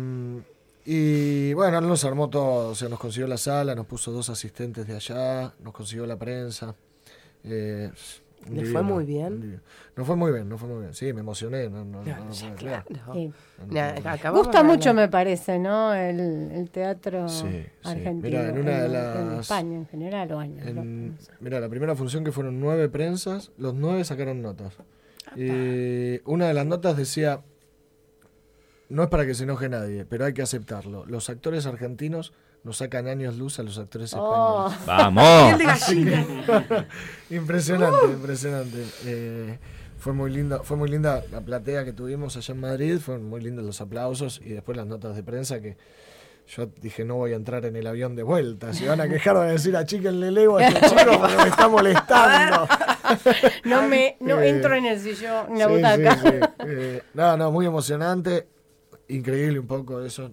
y 0.86 1.52
bueno, 1.54 1.78
él 1.78 1.86
nos 1.86 2.04
armó 2.04 2.28
todo, 2.30 2.70
o 2.70 2.74
sea, 2.74 2.88
nos 2.88 2.98
consiguió 2.98 3.26
la 3.26 3.36
sala, 3.38 3.74
nos 3.74 3.86
puso 3.86 4.10
dos 4.10 4.30
asistentes 4.30 4.86
de 4.86 4.94
allá, 4.96 5.52
nos 5.62 5.72
consiguió 5.74 6.06
la 6.06 6.18
prensa. 6.18 6.74
Eh, 7.44 7.90
¿Le 8.50 8.64
fue 8.66 8.82
muy 8.82 9.04
bien? 9.04 9.40
divino. 9.40 9.60
No 9.96 10.04
fue 10.04 10.16
muy 10.16 10.30
bien, 10.32 10.48
no 10.48 10.58
fue 10.58 10.68
muy 10.68 10.80
bien. 10.80 10.92
Sí, 10.94 11.12
me 11.14 11.20
emocioné. 11.20 11.70
No, 11.70 11.84
no, 11.84 12.02
Claro, 12.02 12.24
no 12.26 12.32
sí. 12.34 12.46
Gusta 14.32 14.62
mucho, 14.62 14.92
me 14.92 15.08
parece, 15.08 15.58
¿no? 15.58 15.94
El, 15.94 16.20
el 16.52 16.70
teatro 16.70 17.28
Sí, 17.28 17.46
sí. 17.50 17.66
argentino. 17.84 18.38
Mirá, 18.38 18.48
en 18.50 18.58
una 18.58 18.80
de 18.80 18.86
en 18.86 18.92
las- 18.92 19.40
España 19.40 19.76
en 19.76 19.86
general 19.86 20.32
o 20.32 20.38
años. 20.38 20.74
¿no? 20.74 20.82
En- 20.82 21.16
mira, 21.40 21.60
la 21.60 21.68
primera 21.68 21.94
función 21.96 22.22
que 22.24 22.32
fueron 22.32 22.60
nueve 22.60 22.88
prensas, 22.88 23.50
los 23.56 23.74
nueve 23.74 24.04
sacaron 24.04 24.42
notas. 24.42 24.74
Y 25.36 26.20
una 26.30 26.48
de 26.48 26.54
las 26.54 26.66
notas 26.66 26.96
decía, 26.96 27.40
no 28.90 29.02
es 29.04 29.08
para 29.08 29.24
que 29.26 29.34
se 29.34 29.44
enoje 29.44 29.68
nadie, 29.68 30.04
pero 30.04 30.26
hay 30.26 30.34
que 30.34 30.42
aceptarlo. 30.42 31.06
Los 31.06 31.30
actores 31.30 31.64
argentinos 31.66 32.32
nos 32.64 32.78
sacan 32.78 33.06
años 33.08 33.36
luz 33.36 33.58
a 33.58 33.62
los 33.62 33.78
actores 33.78 34.12
Oh, 34.16 34.68
españoles. 34.68 34.86
¡Vamos! 34.86 35.60
impresionante, 37.30 38.06
impresionante. 38.06 38.84
Eh, 39.04 39.58
fue 39.98 40.12
muy 40.12 40.30
lindo, 40.30 40.62
fue 40.64 40.76
muy 40.76 40.88
linda 40.90 41.22
la 41.30 41.40
platea 41.40 41.84
que 41.84 41.92
tuvimos 41.92 42.36
allá 42.36 42.54
en 42.54 42.60
Madrid, 42.60 42.98
fueron 42.98 43.24
muy 43.28 43.40
lindos 43.40 43.64
los 43.64 43.80
aplausos 43.80 44.40
y 44.44 44.50
después 44.50 44.76
las 44.76 44.86
notas 44.86 45.16
de 45.16 45.22
prensa 45.22 45.60
que 45.60 45.76
yo 46.46 46.66
dije 46.82 47.06
no 47.06 47.14
voy 47.14 47.32
a 47.32 47.36
entrar 47.36 47.64
en 47.64 47.74
el 47.76 47.86
avión 47.86 48.14
de 48.16 48.22
vuelta. 48.22 48.74
Si 48.74 48.84
van 48.86 49.00
a 49.00 49.08
quejar 49.08 49.34
van 49.36 49.48
a 49.48 49.52
decir 49.52 49.74
achíquenle 49.76 50.30
lego 50.30 50.58
a 50.58 50.66
este 50.66 50.88
chico 50.90 51.18
porque 51.20 51.36
me 51.36 51.48
está 51.48 51.68
molestando. 51.68 52.68
No 53.64 53.82
me 53.86 54.16
no 54.20 54.40
Eh, 54.40 54.48
entro 54.48 54.74
en 54.74 54.86
el 54.86 54.98
sillón, 54.98 55.52
en 55.52 55.58
la 55.58 55.66
Sí, 55.68 55.72
butaca. 55.74 56.16
sí, 56.16 56.20
sí. 56.22 56.38
Eh, 56.66 57.02
no, 57.12 57.36
no, 57.36 57.50
muy 57.52 57.66
emocionante. 57.66 58.48
Increíble 59.08 59.58
un 59.58 59.66
poco 59.66 60.02
eso. 60.02 60.30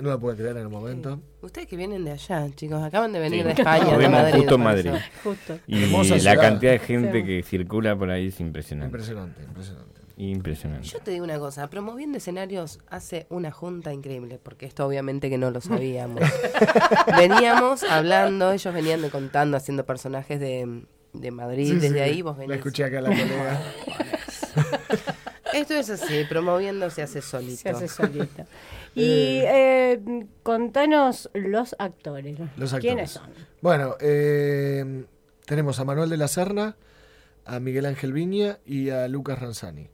No 0.00 0.10
lo 0.10 0.18
puedo 0.20 0.34
creer 0.36 0.56
en 0.56 0.62
el 0.64 0.68
momento. 0.68 1.20
Ustedes 1.40 1.68
que 1.68 1.76
vienen 1.76 2.04
de 2.04 2.10
allá, 2.12 2.48
chicos, 2.56 2.82
acaban 2.82 3.12
de 3.12 3.20
venir 3.20 3.40
Sí. 3.42 3.44
de 3.46 3.52
España, 3.52 3.96
de 3.96 4.08
Madrid. 4.08 4.34
justo 4.38 4.54
en 4.56 4.60
Madrid. 4.60 4.90
Justo. 5.24 5.58
Y 5.66 5.86
la 5.86 6.04
ciudad. 6.04 6.36
cantidad 6.40 6.72
de 6.72 6.78
gente 6.80 7.20
Sí. 7.20 7.26
que 7.26 7.42
circula 7.44 7.96
por 7.96 8.10
ahí 8.10 8.28
es 8.28 8.40
impresionante. 8.40 8.88
Impresionante, 8.88 9.42
impresionante. 9.42 9.94
Impresionante. 10.16 10.86
Yo 10.88 10.98
te 11.00 11.10
digo 11.10 11.24
una 11.24 11.38
cosa, 11.40 11.68
promoviendo 11.70 12.18
escenarios 12.18 12.78
hace 12.88 13.26
una 13.30 13.50
junta 13.50 13.92
increíble, 13.92 14.38
porque 14.42 14.64
esto 14.66 14.86
obviamente 14.86 15.28
que 15.28 15.38
no 15.38 15.50
lo 15.50 15.60
sabíamos. 15.60 16.20
Veníamos 17.16 17.82
hablando, 17.84 18.52
ellos 18.52 18.72
venían 18.74 19.02
de 19.02 19.10
contando, 19.10 19.56
haciendo 19.56 19.84
personajes 19.84 20.38
de, 20.40 20.82
de 21.12 21.30
Madrid, 21.30 21.66
Sí, 21.68 21.74
desde 21.74 21.94
sí, 21.94 21.98
ahí 22.00 22.22
vos 22.22 22.36
La 22.36 22.40
venís. 22.42 22.56
escuché 22.56 22.84
acá 22.84 22.98
a 22.98 23.02
la 23.02 23.08
colega. 23.10 23.62
Esto 25.54 25.74
es 25.74 25.90
así, 25.90 26.24
promoviendo 26.28 26.90
se 26.90 27.02
hace 27.02 27.22
solito. 27.22 27.62
Se 27.62 27.68
hace 27.70 27.88
solito. 27.88 28.44
Y 28.96 29.40
eh, 29.42 30.00
contanos 30.44 31.28
los 31.34 31.74
actores. 31.80 32.38
Los 32.56 32.74
¿Quiénes 32.74 33.10
son? 33.10 33.28
Bueno, 33.60 33.96
eh, 33.98 35.04
tenemos 35.46 35.80
a 35.80 35.84
Manuel 35.84 36.10
de 36.10 36.16
la 36.16 36.28
Serna, 36.28 36.76
a 37.44 37.58
Miguel 37.58 37.86
Ángel 37.86 38.12
Viña 38.12 38.60
y 38.64 38.90
a 38.90 39.08
Lucas 39.08 39.40
Ranzani. 39.40 39.90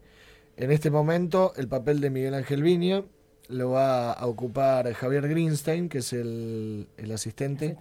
En 0.58 0.70
este 0.70 0.90
momento, 0.90 1.54
el 1.56 1.66
papel 1.66 2.00
de 2.00 2.10
Miguel 2.10 2.34
Ángel 2.34 2.62
Viña 2.62 3.02
lo 3.48 3.70
va 3.70 4.12
a 4.12 4.26
ocupar 4.26 4.92
Javier 4.92 5.28
Greenstein, 5.28 5.88
que 5.88 5.98
es 5.98 6.12
el, 6.12 6.86
el 6.98 7.12
asistente. 7.12 7.76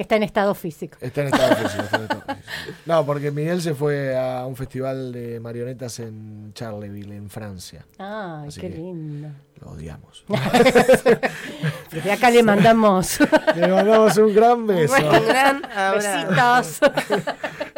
Que 0.00 0.04
está 0.04 0.16
en 0.16 0.22
estado 0.22 0.54
físico. 0.54 0.96
Está 0.98 1.20
en 1.20 1.26
estado 1.26 1.56
físico, 1.56 1.82
está 1.82 1.96
en 1.98 2.02
estado 2.04 2.22
físico. 2.24 2.74
No, 2.86 3.04
porque 3.04 3.30
Miguel 3.30 3.60
se 3.60 3.74
fue 3.74 4.16
a 4.16 4.46
un 4.46 4.56
festival 4.56 5.12
de 5.12 5.38
marionetas 5.40 5.98
en 6.00 6.52
Charleville, 6.54 7.14
en 7.14 7.28
Francia. 7.28 7.84
Ay, 7.98 8.48
Así 8.48 8.62
qué 8.62 8.70
que- 8.70 8.76
lindo. 8.78 9.28
Lo 9.60 9.72
odiamos. 9.72 10.24
Desde 11.92 12.12
acá 12.12 12.30
le 12.30 12.42
mandamos 12.42 13.18
Le 13.54 13.68
mandamos 13.68 14.16
un 14.16 14.34
gran 14.34 14.66
beso. 14.66 14.94
Un 14.94 15.26
gran 15.26 15.64
abrazo. 15.66 16.86
besitos. 16.94 17.28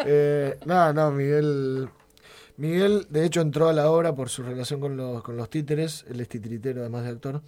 Eh, 0.06 0.58
no, 0.64 0.92
no, 0.92 1.10
Miguel. 1.10 1.88
Miguel, 2.56 3.04
de 3.10 3.24
hecho, 3.24 3.40
entró 3.40 3.68
a 3.68 3.72
la 3.72 3.90
obra 3.90 4.14
por 4.14 4.28
su 4.28 4.44
relación 4.44 4.78
con 4.78 4.96
los, 4.96 5.24
con 5.24 5.36
los 5.36 5.50
títeres. 5.50 6.04
Él 6.08 6.20
es 6.20 6.28
titiritero, 6.28 6.82
además 6.82 7.02
de 7.02 7.10
actor. 7.10 7.42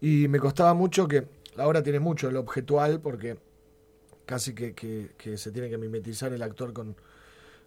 Y 0.00 0.28
me 0.28 0.38
costaba 0.38 0.72
mucho 0.72 1.06
que. 1.06 1.26
La 1.56 1.66
obra 1.66 1.82
tiene 1.82 2.00
mucho 2.00 2.30
el 2.30 2.36
objetual, 2.36 3.00
porque 3.00 3.36
casi 4.28 4.52
que, 4.54 4.74
que- 4.74 5.08
que 5.16 5.38
se 5.38 5.50
tiene 5.50 5.70
que 5.70 5.78
mimetizar 5.78 6.30
el 6.34 6.42
actor 6.42 6.74
con, 6.74 6.88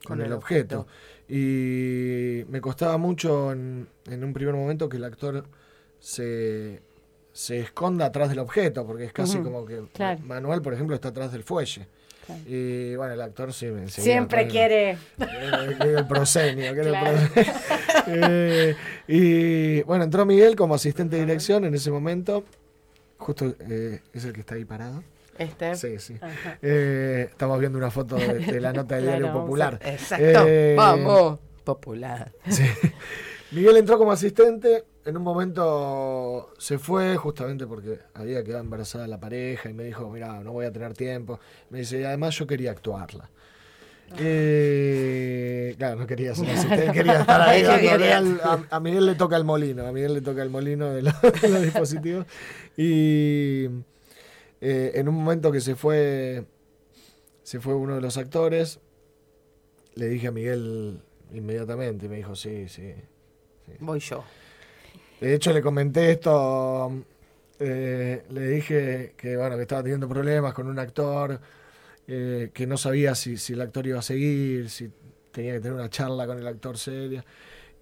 con 0.06 0.18
Con 0.18 0.22
el, 0.22 0.32
objeto. 0.32 0.86
Y 1.28 2.44
me 2.50 2.62
costaba 2.62 2.98
mucho 3.00 3.52
en, 3.52 3.88
en 4.06 4.24
un 4.24 4.32
primer 4.32 4.54
momento 4.54 4.88
que 4.88 4.98
el 4.98 5.04
actor 5.06 5.44
se, 6.00 6.80
se 7.34 7.60
esconda 7.62 8.06
atrás 8.06 8.30
del 8.30 8.40
objeto, 8.40 8.86
porque 8.86 9.06
es 9.06 9.14
casi 9.14 9.40
como 9.40 9.66
que 9.66 9.82
claro. 9.94 10.20
Manuel, 10.24 10.62
por 10.62 10.74
ejemplo, 10.76 10.94
está 10.96 11.08
atrás 11.10 11.32
del 11.32 11.44
fuelle. 11.44 11.88
Claro. 12.28 12.42
Y 12.46 12.96
bueno, 12.96 13.14
el 13.16 13.22
actor 13.22 13.52
sí 13.52 13.66
me 13.66 13.90
Siempre 13.90 14.48
quiere. 14.48 14.92
el 15.18 15.76
Claro. 15.78 16.08
proscenio. 16.08 16.72
Eh, 18.08 18.76
y 19.08 19.84
bueno, 19.84 20.04
entró 20.04 20.26
Miguel 20.26 20.56
como 20.56 20.74
asistente 20.76 21.16
de 21.18 21.26
dirección 21.26 21.66
en 21.66 21.76
ese 21.76 21.92
momento. 21.92 22.44
Justo 23.20 23.56
eh, 23.70 24.00
es 24.12 24.26
el 24.26 24.34
que 24.34 24.40
está 24.42 24.56
ahí 24.56 24.66
parado. 24.66 25.04
Este. 25.42 25.76
Sí, 25.76 26.00
sí. 26.00 26.18
Eh, 26.62 27.28
estamos 27.30 27.60
viendo 27.60 27.78
una 27.78 27.92
foto 27.92 28.16
de, 28.16 28.40
de 28.40 28.60
la 28.62 28.74
nota 28.74 28.96
del 28.96 29.04
Claro, 29.06 29.18
diario 29.20 29.30
a- 29.30 29.42
popular. 29.42 29.80
Exacto. 29.84 30.44
Eh, 30.48 30.76
Vamos. 30.78 31.40
Popular. 31.64 32.32
Sí. 32.50 32.64
Miguel 33.52 33.78
entró 33.78 33.98
como 33.98 34.12
asistente. 34.12 34.86
En 35.04 35.18
un 35.18 35.24
momento 35.24 36.54
se 36.60 36.78
fue 36.78 37.18
justamente 37.18 37.66
porque 37.66 37.98
había 38.14 38.44
quedado 38.44 38.62
embarazada 38.64 39.08
la 39.08 39.20
pareja 39.20 39.70
y 39.70 39.74
me 39.74 39.84
dijo, 39.84 40.10
mira, 40.12 40.40
no 40.42 40.52
voy 40.54 40.66
a 40.68 40.72
tener 40.72 40.94
tiempo. 40.94 41.40
Me 41.72 41.80
dice, 41.80 42.00
y 42.00 42.04
además 42.04 42.36
yo 42.38 42.46
quería 42.46 42.70
actuarla. 42.72 43.30
Eh, 44.20 45.76
claro, 45.78 45.96
no 46.02 46.08
quería 46.08 46.36
ser 46.36 46.50
asistente, 46.52 46.92
quería 46.92 47.22
estar 47.22 47.42
ahí. 47.42 47.64
Al- 48.12 48.68
a 48.70 48.80
Miguel 48.80 49.06
le 49.06 49.16
toca 49.16 49.38
el 49.38 49.44
molino, 49.44 49.86
a 49.88 49.92
Miguel 49.92 50.14
le 50.14 50.22
toca 50.22 50.42
el 50.44 50.50
molino 50.50 50.90
de 50.92 51.02
los, 51.04 51.14
de 51.22 51.50
los 51.50 51.62
dispositivos. 51.62 52.26
Y 52.78 53.68
eh, 54.62 54.92
en 54.96 55.10
un 55.10 55.16
momento 55.16 55.52
que 55.52 55.60
se 55.60 55.76
fue, 55.76 56.46
se 57.42 57.60
fue 57.60 57.74
uno 57.74 57.96
de 57.96 58.02
los 58.02 58.18
actores, 58.18 58.80
le 59.96 60.08
dije 60.08 60.28
a 60.28 60.32
Miguel 60.32 61.02
inmediatamente 61.34 62.06
y 62.06 62.10
me 62.10 62.18
dijo, 62.18 62.36
sí, 62.36 62.70
sí. 62.70 62.94
Voy 63.80 64.00
yo. 64.00 64.24
De 65.20 65.34
hecho, 65.34 65.52
le 65.52 65.62
comenté 65.62 66.12
esto, 66.12 66.92
eh, 67.60 68.24
le 68.30 68.48
dije 68.48 69.14
que, 69.18 69.38
bueno, 69.38 69.56
que 69.56 69.64
estaba 69.64 69.84
teniendo 69.84 70.08
problemas 70.08 70.54
con 70.54 70.68
un 70.68 70.80
actor, 70.80 71.40
eh, 72.08 72.52
que 72.54 72.68
no 72.68 72.78
sabía 72.78 73.16
si, 73.16 73.38
si 73.38 73.54
el 73.54 73.62
actor 73.62 73.86
iba 73.88 74.00
a 74.00 74.04
seguir, 74.04 74.70
si 74.70 74.92
tenía 75.32 75.54
que 75.54 75.60
tener 75.60 75.74
una 75.74 75.90
charla 75.90 76.28
con 76.28 76.38
el 76.38 76.48
actor 76.48 76.78
seria. 76.78 77.24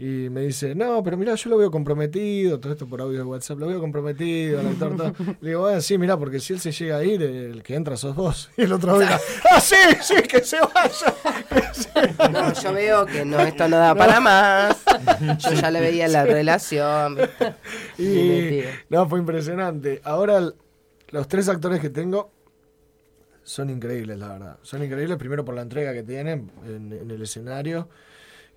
Y 0.01 0.29
me 0.29 0.39
dice, 0.43 0.75
no, 0.75 1.03
pero 1.03 1.17
mira, 1.17 1.35
yo 1.35 1.49
lo 1.49 1.57
veo 1.57 1.69
comprometido, 1.69 2.57
todo 2.57 2.71
esto 2.71 2.87
por 2.87 3.01
audio 3.01 3.17
de 3.17 3.25
WhatsApp, 3.25 3.59
lo 3.59 3.67
veo 3.67 3.81
comprometido, 3.81 4.61
el 4.61 4.67
actor 4.67 4.95
todo. 4.95 5.13
Le 5.41 5.49
digo, 5.49 5.59
bueno, 5.63 5.81
sí, 5.81 5.97
mira, 5.97 6.15
porque 6.15 6.39
si 6.39 6.53
él 6.53 6.61
se 6.61 6.71
llega 6.71 6.95
a 6.95 7.03
ir, 7.03 7.21
el 7.21 7.61
que 7.63 7.75
entra 7.75 7.97
sos 7.97 8.15
vos. 8.15 8.49
Y 8.55 8.61
el 8.61 8.71
otro 8.71 8.97
diga, 8.97 9.19
ah, 9.51 9.59
sí, 9.59 9.75
sí, 10.01 10.15
que 10.21 10.41
se 10.41 10.55
vaya. 10.61 12.31
No, 12.31 12.53
yo 12.53 12.71
veo 12.71 13.05
que 13.07 13.25
no, 13.25 13.41
esto 13.41 13.67
no 13.67 13.75
da 13.75 13.93
para 13.93 14.21
más. 14.21 14.77
Yo 15.39 15.51
ya 15.51 15.69
le 15.69 15.81
veía 15.81 16.07
la 16.07 16.23
relación. 16.23 17.17
¿viste? 17.17 17.55
Y 18.01 18.63
no, 18.87 19.09
fue 19.09 19.19
impresionante. 19.19 19.99
Ahora 20.05 20.49
los 21.09 21.27
tres 21.27 21.49
actores 21.49 21.81
que 21.81 21.89
tengo 21.89 22.31
son 23.43 23.69
increíbles, 23.69 24.17
la 24.17 24.29
verdad. 24.29 24.59
Son 24.61 24.81
increíbles 24.81 25.17
primero 25.17 25.43
por 25.43 25.55
la 25.55 25.61
entrega 25.61 25.91
que 25.91 26.03
tienen 26.03 26.49
en, 26.65 26.93
en 26.93 27.11
el 27.11 27.21
escenario 27.21 27.89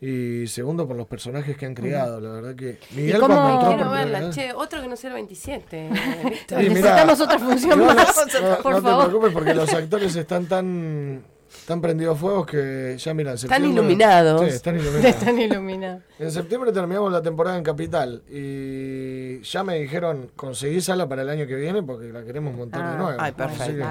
y 0.05 0.49
segundo 0.49 0.87
por 0.89 0.97
los 0.97 1.07
personajes 1.07 1.57
que 1.57 1.65
han 1.65 1.75
creado. 1.75 2.19
La 2.21 2.31
verdad 2.31 2.57
que 2.57 2.79
Miguel 2.91 3.21
cómo- 3.21 3.35
cuando 3.37 3.53
entró 3.55 3.69
Quiero 3.77 3.91
verla, 3.93 4.21
vez- 4.21 4.35
che, 4.35 4.53
otro 4.53 4.83
que 4.83 4.89
no 4.89 4.97
sea 4.97 5.09
el 5.11 5.15
27. 5.15 5.91
Víctor. 6.29 6.59
Sí, 6.61 6.69
mirá, 6.69 6.69
Necesitamos 6.75 7.21
otra 7.21 7.39
función 7.39 7.79
no, 7.79 7.85
más, 7.87 7.97
no, 7.97 8.57
por 8.63 8.73
no 8.73 8.79
te 8.79 8.83
favor. 8.89 9.05
preocupes 9.07 9.33
porque 9.33 9.55
los 9.55 9.73
actores 9.73 10.17
están 10.17 10.47
tan 10.47 11.23
tan 11.67 11.81
prendidos 11.83 12.19
fuegos 12.19 12.47
que 12.47 12.97
ya 12.99 13.15
mira, 13.15 13.31
en 13.31 13.35
Están 13.37 13.51
septiembre- 13.63 13.71
iluminados. 13.83 14.41
Sí, 14.41 14.49
están 14.49 14.75
iluminados. 14.75 15.05
Están 15.15 15.39
iluminados. 15.39 16.03
En 16.19 16.31
septiembre 16.33 16.73
terminamos 16.73 17.13
la 17.13 17.23
temporada 17.23 17.57
en 17.59 17.63
Capital 17.63 18.23
y 18.29 19.41
ya 19.43 19.63
me 19.63 19.77
dijeron 19.79 20.31
conseguí 20.35 20.81
sala 20.81 21.09
para 21.09 21.23
el 21.23 21.29
año 21.29 21.47
que 21.47 21.55
viene 21.55 21.83
porque 21.83 22.07
la 22.07 22.25
queremos 22.25 22.55
montar 22.55 22.81
de 22.83 22.89
Ah, 22.89 22.97
nuevo. 22.97 23.19
ay, 23.21 23.33
perfecto. 23.33 23.85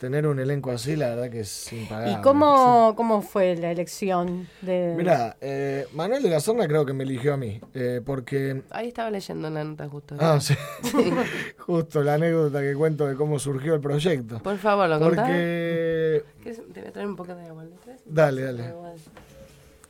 Tener 0.00 0.26
un 0.26 0.40
elenco 0.40 0.70
así, 0.70 0.96
la 0.96 1.10
verdad 1.10 1.28
que 1.30 1.40
es 1.40 1.70
impagable. 1.74 2.12
¿Y 2.12 2.22
cómo, 2.22 2.94
cómo 2.96 3.20
fue 3.20 3.54
la 3.56 3.70
elección 3.70 4.48
de 4.62 4.94
Mira, 4.96 5.36
eh, 5.42 5.86
Manuel 5.92 6.22
de 6.22 6.30
la 6.30 6.40
Serna 6.40 6.66
creo 6.66 6.86
que 6.86 6.94
me 6.94 7.04
eligió 7.04 7.34
a 7.34 7.36
mí, 7.36 7.60
eh, 7.74 8.00
porque... 8.02 8.62
Ahí 8.70 8.88
estaba 8.88 9.10
leyendo 9.10 9.50
la 9.50 9.62
nota 9.62 9.86
justo. 9.90 10.16
Ah, 10.18 10.38
sí. 10.40 10.54
Justo 11.58 12.02
la 12.02 12.14
anécdota 12.14 12.62
que 12.62 12.74
cuento 12.74 13.06
de 13.06 13.14
cómo 13.14 13.38
surgió 13.38 13.74
el 13.74 13.82
proyecto. 13.82 14.38
Por 14.42 14.56
favor, 14.56 14.88
lo 14.88 14.98
contás. 14.98 15.26
Porque... 15.26 16.24
¿Quieres- 16.42 16.62
Te 16.72 16.80
voy 16.80 16.88
a 16.88 16.92
traer 16.92 17.06
un 17.08 17.16
poco 17.16 17.34
de 17.34 17.46
agua. 17.46 17.64
Dale, 18.06 18.42
dale. 18.42 18.72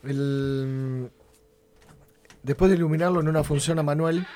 El- 0.03 1.09
después 2.43 2.69
de 2.69 2.77
iluminarlo 2.77 3.21
en 3.21 3.29
una 3.29 3.45
función 3.45 3.79
a 3.79 3.85
Manuel, 3.85 4.27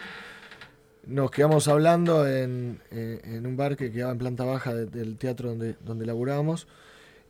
nos 1.07 1.31
quedamos 1.31 1.69
hablando 1.69 2.27
en, 2.27 2.81
eh, 2.91 3.21
en 3.25 3.47
un 3.47 3.57
bar 3.57 3.77
que 3.77 3.91
quedaba 3.93 4.13
en 4.13 4.19
planta 4.19 4.45
baja 4.45 4.75
de- 4.75 4.87
del 4.87 5.17
teatro 5.19 5.51
donde, 5.51 5.75
donde 5.85 6.07
laburábamos. 6.07 6.67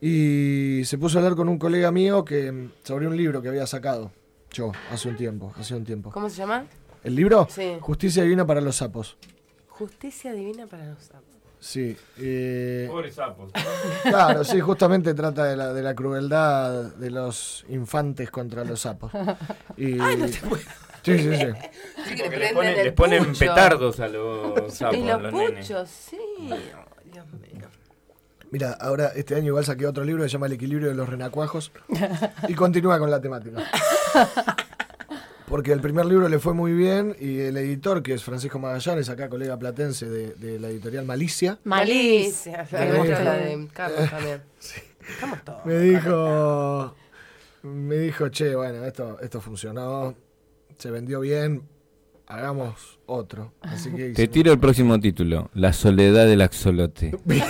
Y 0.00 0.83
se 0.85 0.99
puso 0.99 1.19
a 1.19 1.23
hablar 1.23 1.37
con 1.37 1.49
un 1.49 1.59
colega 1.59 1.90
mío 1.90 2.25
que 2.25 2.50
mm, 2.52 2.71
sobre 2.83 3.07
un 3.07 3.16
libro 3.16 3.40
que 3.40 3.49
había 3.49 3.66
sacado 3.66 4.11
yo 4.52 4.73
hace 4.90 5.09
un 5.09 5.16
tiempo, 5.16 5.52
hace 5.59 5.75
un 5.75 5.85
tiempo. 5.85 6.11
¿Cómo 6.11 6.28
se 6.28 6.37
llama? 6.37 6.64
¿El 7.02 7.14
libro? 7.16 7.47
Sí. 7.50 7.76
Justicia 7.81 8.23
Divina 8.23 8.47
para 8.47 8.61
los 8.61 8.76
sapos. 8.76 9.16
Justicia 9.69 10.33
divina 10.33 10.66
para 10.69 10.87
los 10.87 11.02
sapos. 11.02 11.25
Sí. 11.59 11.97
eh, 12.19 12.87
Pobres 12.88 13.14
sapos. 13.16 13.50
Claro, 14.04 14.45
sí, 14.45 14.61
justamente 14.61 15.14
trata 15.14 15.47
de 15.47 15.57
la, 15.57 15.73
de 15.73 15.83
la 15.83 15.95
crueldad 15.95 16.95
de 16.95 17.11
los 17.11 17.64
infantes 17.71 18.31
contra 18.31 18.64
los 18.64 18.81
sapos. 18.81 19.11
Y... 19.76 19.99
Ay, 19.99 20.16
no 20.16 20.26
te 20.26 20.38
puedo. 20.49 20.62
Sí, 21.04 21.18
sí, 21.18 21.37
sí. 21.37 21.46
Sí, 22.08 22.14
que 22.14 22.23
Porque 22.25 22.37
le 22.37 22.38
les 22.38 22.52
ponen, 22.52 22.78
el 22.78 22.84
les 22.84 22.92
ponen 22.94 23.25
pucho. 23.26 23.38
petardos 23.40 24.00
a 24.00 24.08
los 24.08 24.75
sapos, 24.75 24.96
Y 24.99 25.08
a 25.08 25.14
los 25.18 25.23
los 25.23 25.32
nenes. 25.32 25.66
sí. 25.87 26.16
Dios 27.12 27.26
mío. 27.34 27.68
Mira, 28.50 28.73
ahora 28.80 29.12
este 29.16 29.34
año 29.34 29.49
igual 29.49 29.64
saqué 29.64 29.87
otro 29.87 30.04
libro 30.04 30.23
que 30.23 30.28
se 30.28 30.34
llama 30.34 30.46
El 30.46 30.52
equilibrio 30.52 30.88
de 30.88 30.94
los 30.94 31.08
renacuajos 31.08 31.73
y 32.49 32.54
continúa 32.54 32.99
con 32.99 33.11
la 33.11 33.20
temática. 33.20 33.62
Porque 35.46 35.73
el 35.73 35.80
primer 35.80 36.06
libro 36.06 36.28
le 36.28 36.38
fue 36.38 36.54
muy 36.54 36.73
bien 36.73 37.14
y 37.20 37.40
el 37.40 37.56
editor, 37.58 38.02
que 38.02 38.14
es 38.14 38.25
Francisco 38.25 38.58
Magallanes, 38.58 39.08
acá 39.11 39.28
colega 39.28 39.58
platense 39.58 40.08
de, 40.08 40.34
de 40.34 40.58
la 40.58 40.68
editorial 40.68 41.04
Malicia, 41.04 41.58
Malicia. 41.64 42.66
Me 42.73 42.78
La 42.78 42.84
dijo- 42.92 43.04
la 43.25 43.32
de 43.34 43.68
Carlos 43.73 44.11
también. 44.11 44.42
Estamos 45.08 45.44
todos. 45.44 45.66
me 45.66 45.78
dijo, 45.80 46.94
me 47.62 47.96
dijo, 47.96 48.28
che, 48.30 48.54
bueno, 48.56 48.84
esto, 48.87 49.18
esto 49.20 49.40
funcionó, 49.40 50.14
se 50.78 50.90
vendió 50.90 51.21
bien, 51.21 51.62
hagamos 52.26 52.99
otro. 53.07 53.52
Así 53.61 53.90
que 53.90 54.11
Te 54.11 54.28
tiro 54.28 54.52
el 54.52 54.59
próximo 54.59 54.99
título, 55.00 55.50
La 55.54 55.73
soledad 55.73 56.26
del 56.26 56.43
axolote. 56.43 57.16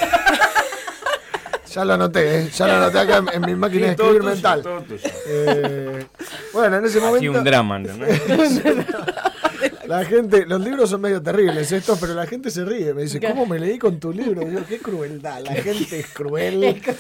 Ya 1.74 1.84
lo 1.84 1.94
anoté, 1.94 2.38
¿eh? 2.38 2.48
ya 2.54 2.68
lo 2.68 2.74
anoté 2.74 2.98
acá 3.00 3.16
en, 3.16 3.28
en 3.42 3.50
mi 3.50 3.56
máquina 3.56 3.86
de 3.86 3.92
escribir 3.94 4.22
mental. 4.22 4.62
Eh, 5.26 6.06
bueno, 6.52 6.76
en 6.76 6.84
ese 6.84 6.98
Así 6.98 7.06
momento 7.06 7.32
un 7.36 7.42
drama, 7.44 7.80
la 9.86 10.04
gente, 10.04 10.46
los 10.46 10.60
libros 10.60 10.90
son 10.90 11.00
medio 11.00 11.20
terribles 11.20 11.72
estos, 11.72 11.98
pero 11.98 12.14
la 12.14 12.26
gente 12.26 12.52
se 12.52 12.64
ríe. 12.64 12.94
Me 12.94 13.02
dice, 13.02 13.20
¿cómo 13.20 13.44
me 13.44 13.58
leí 13.58 13.76
con 13.78 13.98
tu 13.98 14.12
libro? 14.12 14.44
Digo, 14.44 14.60
qué 14.68 14.78
crueldad, 14.78 15.40
la 15.40 15.54
gente 15.54 15.98
es 15.98 16.06
cruel. 16.08 16.80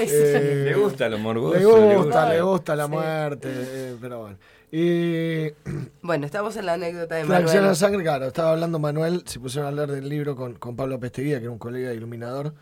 Eh, 0.00 0.62
Le 0.66 0.74
gusta 0.74 1.08
lo 1.08 1.18
morboso. 1.18 1.58
Le 1.58 1.64
gusta, 1.96 2.28
le 2.28 2.40
gusta 2.42 2.76
la 2.76 2.86
muerte, 2.86 3.48
eh, 3.50 3.96
pero 4.00 4.20
bueno. 4.20 4.36
Y 4.70 5.48
Bueno, 6.02 6.26
estamos 6.26 6.56
en 6.56 6.66
la 6.66 6.74
anécdota 6.74 7.16
de 7.16 7.24
Manuel. 7.24 7.74
sangre, 7.76 8.02
claro, 8.02 8.26
estaba 8.26 8.52
hablando 8.52 8.78
Manuel, 8.78 9.22
se 9.26 9.40
pusieron 9.40 9.66
a 9.66 9.68
hablar 9.70 9.90
del 9.90 10.08
libro 10.08 10.36
con, 10.36 10.54
con 10.54 10.76
Pablo 10.76 10.98
Pesteguía, 11.00 11.38
que 11.38 11.44
era 11.44 11.50
un 11.52 11.58
colega 11.58 11.92
iluminador, 11.94 12.54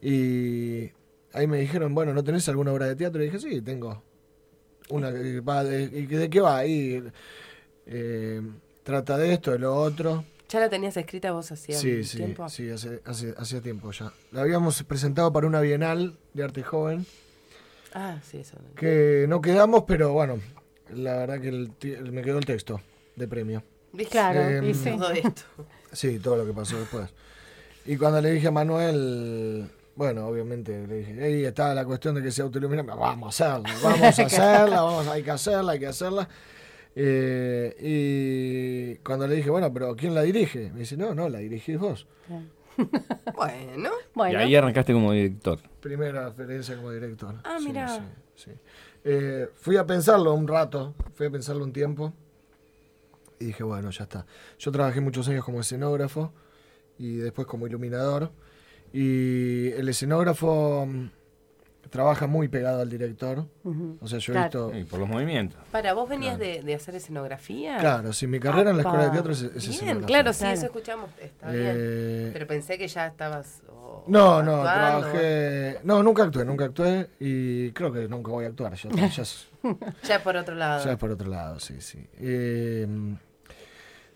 y 0.00 0.90
ahí 1.32 1.46
me 1.46 1.58
dijeron, 1.58 1.94
bueno, 1.94 2.12
¿no 2.14 2.22
tenés 2.24 2.48
alguna 2.48 2.72
obra 2.72 2.86
de 2.86 2.96
teatro? 2.96 3.22
Y 3.22 3.26
dije, 3.26 3.38
sí, 3.38 3.60
tengo 3.62 4.02
una 4.90 5.12
que 5.12 5.40
va 5.40 5.64
de, 5.64 5.82
¿y 5.84 6.06
de 6.06 6.30
qué 6.30 6.40
va? 6.40 6.58
Ahí 6.58 7.02
eh, 7.86 8.40
trata 8.82 9.16
de 9.18 9.32
esto, 9.34 9.52
de 9.52 9.58
lo 9.58 9.74
otro. 9.76 10.24
¿Ya 10.48 10.60
la 10.60 10.68
tenías 10.70 10.96
escrita 10.96 11.30
vos 11.32 11.52
hacía 11.52 11.76
Sí, 11.76 12.02
sí, 12.04 12.16
tiempo? 12.16 12.48
sí, 12.48 12.70
hace, 12.70 13.02
hace, 13.04 13.34
hacía 13.36 13.60
tiempo 13.60 13.90
ya. 13.92 14.12
La 14.32 14.40
habíamos 14.42 14.82
presentado 14.84 15.30
para 15.32 15.46
una 15.46 15.60
bienal 15.60 16.16
de 16.34 16.42
arte 16.42 16.62
joven, 16.62 17.06
Ah, 17.94 18.18
sí, 18.22 18.38
eso. 18.38 18.56
que 18.76 19.26
no 19.28 19.40
quedamos, 19.40 19.84
pero 19.86 20.12
bueno, 20.12 20.38
la 20.94 21.16
verdad 21.16 21.40
que 21.40 21.48
el 21.48 22.12
me 22.12 22.22
quedó 22.22 22.38
el 22.38 22.46
texto 22.46 22.80
de 23.16 23.28
premio. 23.28 23.62
Claro, 24.10 24.64
y 24.66 24.74
sí. 24.74 24.90
Todo 24.90 25.10
esto. 25.10 25.42
Sí, 25.92 26.18
todo 26.18 26.36
lo 26.36 26.46
que 26.46 26.52
pasó 26.52 26.78
después. 26.78 27.08
Y 27.86 27.96
cuando 27.96 28.20
le 28.20 28.32
dije 28.32 28.48
a 28.48 28.50
Manuel, 28.50 29.70
bueno, 29.96 30.26
obviamente 30.26 30.86
le 30.86 30.96
dije, 30.98 31.24
ahí 31.24 31.44
está 31.44 31.74
la 31.74 31.84
cuestión 31.84 32.14
de 32.14 32.22
que 32.22 32.30
se 32.30 32.42
autoilumina, 32.42 32.82
vamos 32.82 33.40
a 33.40 33.54
hacerla, 33.54 33.74
vamos 33.82 34.02
a 34.02 34.08
hacerla, 34.26 34.82
vamos, 34.82 35.06
hay 35.08 35.22
que 35.22 35.30
hacerla, 35.30 35.72
hay 35.72 35.78
que 35.78 35.86
hacerla. 35.86 36.28
Eh, 36.94 37.74
y 37.80 38.96
cuando 39.04 39.26
le 39.26 39.36
dije, 39.36 39.50
bueno, 39.50 39.72
pero 39.72 39.94
¿quién 39.96 40.14
la 40.14 40.22
dirige? 40.22 40.70
Me 40.72 40.80
dice, 40.80 40.96
no, 40.96 41.14
no, 41.14 41.28
la 41.28 41.38
dirigís 41.38 41.78
vos. 41.78 42.06
Bueno. 43.34 43.90
Y 43.90 44.14
Bueno, 44.14 44.38
ahí 44.38 44.54
arrancaste 44.54 44.92
como 44.92 45.10
director. 45.12 45.58
Primera 45.80 46.28
experiencia 46.28 46.76
como 46.76 46.92
director. 46.92 47.34
Ah, 47.42 47.56
Sí, 47.58 47.66
mirá. 47.68 47.88
sí, 47.88 48.02
sí. 48.36 48.50
Eh, 49.10 49.48
fui 49.54 49.78
a 49.78 49.86
pensarlo 49.86 50.34
un 50.34 50.46
rato, 50.46 50.94
fui 51.14 51.24
a 51.24 51.30
pensarlo 51.30 51.64
un 51.64 51.72
tiempo 51.72 52.12
y 53.40 53.46
dije, 53.46 53.62
bueno, 53.62 53.90
ya 53.90 54.02
está. 54.02 54.26
Yo 54.58 54.70
trabajé 54.70 55.00
muchos 55.00 55.26
años 55.28 55.46
como 55.46 55.60
escenógrafo 55.60 56.30
y 56.98 57.16
después 57.16 57.46
como 57.46 57.66
iluminador. 57.66 58.30
Y 58.92 59.68
el 59.68 59.88
escenógrafo 59.88 60.84
mm, 60.86 61.10
trabaja 61.90 62.26
muy 62.26 62.48
pegado 62.48 62.80
al 62.82 62.88
director. 62.90 63.46
O 64.00 64.06
sea, 64.08 64.18
yo 64.18 64.32
he 64.32 64.36
Claro. 64.36 64.66
visto... 64.68 64.78
Y 64.78 64.84
por 64.84 64.98
los 65.00 65.08
movimientos. 65.08 65.58
Para, 65.72 65.92
¿vos 65.94 66.08
venías 66.08 66.38
de, 66.38 66.62
de 66.62 66.74
hacer 66.74 66.94
escenografía? 66.94 67.78
Claro, 67.78 68.12
si 68.12 68.26
mi 68.26 68.40
carrera 68.40 68.70
en 68.70 68.76
la 68.76 68.82
escuela 68.82 69.02
de 69.04 69.06
Apa. 69.08 69.14
teatro 69.16 69.32
es, 69.32 69.42
es 69.42 69.52
Bien, 69.52 69.70
escenografía. 69.72 70.06
claro, 70.06 70.32
sí, 70.32 70.38
Claro. 70.40 70.54
eso 70.54 70.66
escuchamos. 70.66 71.10
Está 71.20 71.54
Eh, 71.54 72.20
bien. 72.22 72.30
Pero 72.32 72.46
pensé 72.46 72.78
que 72.78 72.88
ya 72.88 73.06
estabas. 73.06 73.62
o- 73.68 74.04
No, 74.06 74.42
no, 74.42 74.62
actuando. 74.62 75.00
trabajé... 75.08 75.78
No, 75.84 76.02
nunca 76.02 76.22
actué, 76.24 76.44
nunca 76.44 76.64
actué 76.66 77.08
y 77.20 77.70
creo 77.72 77.92
que 77.92 78.06
nunca 78.08 78.30
voy 78.30 78.44
a 78.44 78.48
actuar. 78.48 78.74
Ya, 78.74 79.08
ya 79.08 79.22
es- 79.22 79.48
Ya 80.08 80.22
por 80.22 80.36
otro 80.36 80.54
lado. 80.54 80.84
Ya 80.84 80.92
es 80.92 80.98
por 80.98 81.10
otro 81.10 81.28
lado, 81.28 81.58
sí, 81.60 81.80
sí. 81.80 82.06
Eh, 82.18 82.86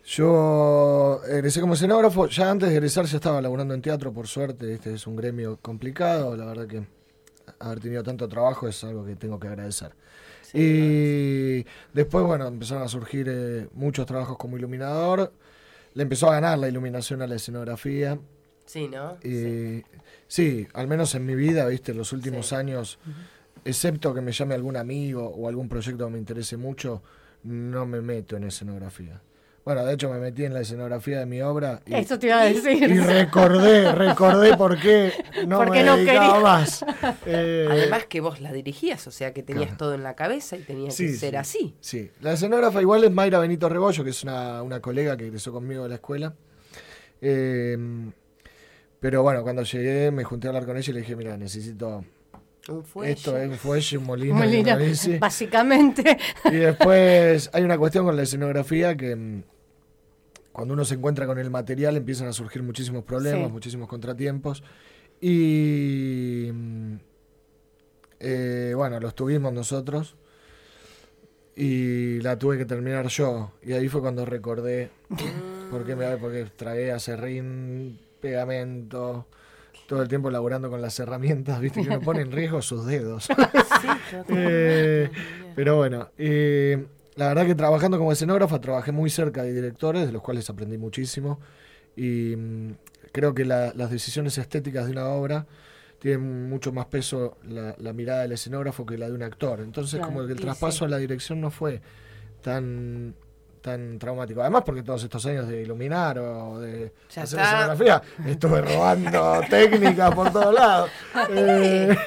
yo 0.04 1.20
egresé 1.28 1.60
como 1.60 1.74
escenógrafo, 1.74 2.26
ya 2.26 2.50
antes 2.50 2.68
de 2.68 2.74
egresar 2.74 3.04
ya 3.06 3.16
estaba 3.16 3.40
laburando 3.40 3.72
en 3.74 3.82
teatro, 3.82 4.12
por 4.12 4.26
suerte, 4.26 4.74
este 4.74 4.94
es 4.94 5.06
un 5.06 5.14
gremio 5.16 5.58
complicado, 5.62 6.36
la 6.36 6.44
verdad 6.44 6.66
que 6.66 6.82
haber 7.62 7.80
tenido 7.80 8.02
tanto 8.02 8.28
trabajo 8.28 8.68
es 8.68 8.82
algo 8.84 9.04
que 9.04 9.16
tengo 9.16 9.38
que 9.40 9.48
agradecer. 9.48 9.92
y 10.54 11.64
después, 11.94 12.24
bueno, 12.26 12.46
empezaron 12.46 12.82
a 12.82 12.88
surgir 12.88 13.26
eh, 13.30 13.68
muchos 13.72 14.04
trabajos 14.06 14.36
como 14.36 14.56
iluminador, 14.58 15.32
le 15.94 16.02
empezó 16.02 16.28
a 16.28 16.34
ganar 16.34 16.58
la 16.58 16.68
iluminación 16.68 17.22
a 17.22 17.26
la 17.26 17.36
escenografía, 17.36 18.18
Sí, 18.66 18.88
¿no? 18.88 19.16
y 19.22 19.28
Sí. 19.30 19.84
sí, 20.28 20.68
al 20.74 20.88
menos 20.88 21.14
en 21.14 21.24
mi 21.24 21.34
vida, 21.34 21.66
viste, 21.66 21.94
los 21.94 22.12
últimos 22.12 22.48
Sí. 22.48 22.54
años, 22.54 22.98
excepto 23.64 24.12
que 24.12 24.20
me 24.20 24.32
llame 24.32 24.54
algún 24.54 24.76
amigo 24.76 25.26
o 25.26 25.48
algún 25.48 25.68
proyecto 25.68 26.04
que 26.06 26.12
me 26.12 26.18
interese 26.18 26.56
mucho, 26.58 27.02
no 27.44 27.86
me 27.86 28.00
meto 28.02 28.36
en 28.36 28.44
escenografía. 28.44 29.20
Bueno, 29.64 29.84
de 29.86 29.94
hecho 29.94 30.10
me 30.10 30.18
metí 30.18 30.44
en 30.44 30.54
la 30.54 30.60
escenografía 30.62 31.20
de 31.20 31.26
mi 31.26 31.40
obra 31.40 31.80
y, 31.86 31.94
Eso 31.94 32.18
te 32.18 32.26
iba 32.26 32.40
a 32.40 32.44
decir. 32.46 32.82
y 32.82 32.98
recordé, 32.98 33.92
recordé 33.92 34.56
por 34.56 34.76
qué 34.76 35.12
no 35.46 35.58
¿Por 35.58 35.70
me 35.70 35.84
no 35.84 35.96
dedicaba 35.96 36.26
quería? 36.32 36.40
más. 36.40 36.84
Eh, 37.26 37.68
Además 37.70 38.06
que 38.06 38.20
vos 38.20 38.40
la 38.40 38.52
dirigías, 38.52 39.06
o 39.06 39.12
sea 39.12 39.32
que 39.32 39.44
tenías 39.44 39.66
Claro. 39.68 39.78
todo 39.78 39.94
en 39.94 40.02
la 40.02 40.16
cabeza 40.16 40.56
y 40.56 40.62
tenía 40.62 40.90
Sí, 40.90 41.06
que 41.06 41.12
ser 41.14 41.30
sí. 41.30 41.36
así. 41.36 41.74
Sí, 41.80 42.10
la 42.20 42.32
escenógrafa 42.32 42.80
igual 42.80 43.04
es 43.04 43.12
Mayra 43.12 43.38
Benito 43.38 43.68
Rebollo, 43.68 44.02
que 44.02 44.10
es 44.10 44.22
una, 44.24 44.62
una 44.64 44.80
colega 44.80 45.16
que 45.16 45.26
egresó 45.26 45.52
conmigo 45.52 45.84
de 45.84 45.88
la 45.90 45.94
escuela. 45.96 46.34
Eh, 47.20 47.76
pero 48.98 49.22
bueno, 49.22 49.42
cuando 49.44 49.62
llegué 49.62 50.10
me 50.10 50.24
junté 50.24 50.48
a 50.48 50.50
hablar 50.50 50.66
con 50.66 50.76
ella 50.76 50.90
y 50.90 50.94
le 50.94 51.00
dije, 51.00 51.14
mira, 51.14 51.36
necesito 51.36 52.04
Un 52.68 52.84
fuelle. 52.84 53.12
esto, 53.12 53.36
es 53.36 53.48
un 53.48 53.56
fuelle, 53.56 53.98
un 53.98 54.04
molino, 54.04 54.34
y 54.34 54.38
Molina, 54.38 54.74
una 54.74 54.84
bici". 54.84 55.18
básicamente. 55.18 56.18
Y 56.46 56.56
después 56.56 57.48
hay 57.52 57.62
una 57.62 57.78
cuestión 57.78 58.04
con 58.06 58.16
la 58.16 58.22
escenografía 58.22 58.96
que 58.96 59.14
mm, 59.14 59.42
cuando 60.52 60.74
uno 60.74 60.84
se 60.84 60.94
encuentra 60.94 61.26
con 61.26 61.38
el 61.38 61.50
material 61.50 61.96
empiezan 61.96 62.28
a 62.28 62.32
surgir 62.32 62.62
muchísimos 62.62 63.04
problemas, 63.04 63.46
Sí. 63.46 63.52
muchísimos 63.52 63.88
contratiempos. 63.88 64.62
Y 65.20 66.48
mm, 66.52 66.94
eh, 68.20 68.72
bueno, 68.76 69.00
los 69.00 69.14
tuvimos 69.14 69.52
nosotros. 69.52 70.16
Y 71.54 72.18
la 72.20 72.38
tuve 72.38 72.56
que 72.58 72.64
terminar 72.64 73.08
yo. 73.08 73.52
Y 73.62 73.72
ahí 73.72 73.88
fue 73.88 74.00
cuando 74.00 74.24
recordé 74.24 74.90
por 75.70 75.84
qué 75.84 75.94
me 75.96 76.16
porque 76.16 76.46
tragué 76.56 76.90
acerrín, 76.92 78.00
pegamento, 78.20 79.26
todo 79.86 80.00
el 80.02 80.08
tiempo 80.08 80.30
laburando 80.30 80.70
con 80.70 80.80
las 80.80 80.98
herramientas, 80.98 81.60
viste 81.60 81.82
que 81.82 81.88
uno 81.88 82.00
pone 82.00 82.22
en 82.22 82.32
riesgo 82.32 82.62
sus 82.62 82.86
dedos. 82.86 83.28
Sí, 83.82 83.88
yo 84.12 84.24
Eh, 84.28 85.10
pero 85.56 85.76
bueno, 85.76 86.08
eh, 86.16 86.86
la 87.16 87.28
verdad 87.28 87.46
que 87.46 87.54
trabajando 87.54 87.98
como 87.98 88.12
escenógrafa 88.12 88.60
trabajé 88.60 88.92
muy 88.92 89.10
cerca 89.10 89.42
de 89.42 89.52
directores, 89.52 90.06
de 90.06 90.12
los 90.12 90.22
cuales 90.22 90.48
aprendí 90.50 90.78
muchísimo. 90.78 91.40
Y 91.96 92.34
mm, 92.36 92.70
creo 93.12 93.34
que 93.34 93.44
la- 93.44 93.72
las 93.74 93.90
decisiones 93.90 94.38
estéticas 94.38 94.86
de 94.86 94.92
una 94.92 95.06
obra 95.08 95.46
tienen 95.98 96.48
mucho 96.48 96.72
más 96.72 96.86
peso 96.86 97.36
la, 97.46 97.76
la 97.78 97.92
mirada 97.92 98.22
del 98.22 98.32
escenógrafo 98.32 98.84
que 98.86 98.96
la 98.98 99.08
de 99.08 99.12
un 99.14 99.22
actor. 99.22 99.60
Entonces 99.60 99.98
Claro, 100.00 100.12
como 100.14 100.26
que 100.26 100.32
el 100.32 100.40
traspaso 100.40 100.78
sí. 100.80 100.84
a 100.86 100.88
la 100.88 100.96
dirección 100.98 101.40
no 101.40 101.50
fue 101.50 101.80
tan 102.40 103.14
tan 103.62 103.98
traumático. 103.98 104.40
Además 104.40 104.62
porque 104.66 104.82
todos 104.82 105.02
estos 105.04 105.24
años 105.24 105.48
de 105.48 105.62
iluminar 105.62 106.18
o 106.18 106.58
de 106.58 106.92
Ya 107.14 107.22
hacer 107.22 107.40
está. 107.40 107.68
escenografía 107.68 108.02
estuve 108.26 108.60
robando 108.60 109.40
técnicas 109.50 110.14
por 110.14 110.32
todos 110.32 110.52
lados. 110.54 110.90
Eh, 111.30 111.96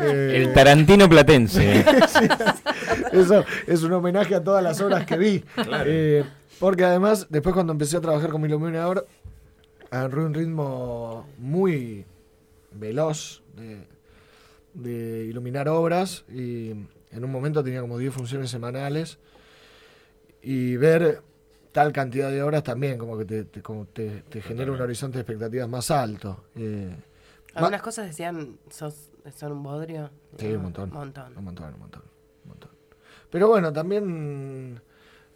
eh, 0.00 0.32
El 0.34 0.52
Tarantino 0.52 1.08
platense. 1.08 1.84
Eso 3.12 3.44
es 3.66 3.82
un 3.82 3.92
homenaje 3.92 4.34
a 4.34 4.42
todas 4.42 4.62
las 4.62 4.80
obras 4.80 5.06
que 5.06 5.16
vi. 5.16 5.44
Eh, 5.86 6.24
porque 6.58 6.84
además, 6.84 7.26
después 7.30 7.54
cuando 7.54 7.72
empecé 7.72 7.96
a 7.96 8.00
trabajar 8.00 8.30
como 8.30 8.46
iluminador, 8.46 9.06
agarré 9.90 10.24
un 10.24 10.34
ritmo 10.34 11.26
muy 11.38 12.04
veloz 12.72 13.42
de, 13.54 13.86
de 14.74 15.24
iluminar 15.26 15.68
obras 15.68 16.24
y 16.28 16.70
en 17.10 17.24
un 17.24 17.30
momento 17.30 17.62
tenía 17.62 17.80
como 17.80 17.96
10 17.96 18.12
funciones 18.12 18.50
semanales 18.50 19.18
y 20.50 20.76
ver 20.76 21.20
tal 21.72 21.92
cantidad 21.92 22.30
de 22.30 22.42
obras 22.42 22.62
también 22.62 22.96
como 22.96 23.18
que 23.18 23.24
te, 23.26 23.44
te- 23.44 23.60
como 23.62 23.84
te, 23.86 24.22
te 24.30 24.40
genera 24.40 24.72
un 24.72 24.80
horizonte 24.80 25.18
de 25.18 25.22
expectativas 25.22 25.68
más 25.68 25.90
alto. 25.90 26.44
Eh, 26.56 26.96
Algunas 27.54 27.82
cosas 27.82 28.06
decían, 28.06 28.56
sos, 28.70 29.10
son 29.36 29.52
un 29.52 29.62
bodrio. 29.62 30.10
Sí, 30.38 30.46
un 30.54 30.62
montón. 30.62 30.90
montón. 30.90 31.36
Un 31.36 31.44
montón, 31.44 31.74
un 31.74 31.80
montón, 31.80 32.02
un 32.44 32.48
montón. 32.48 32.70
Pero 33.30 33.48
bueno, 33.48 33.72
también 33.74 34.80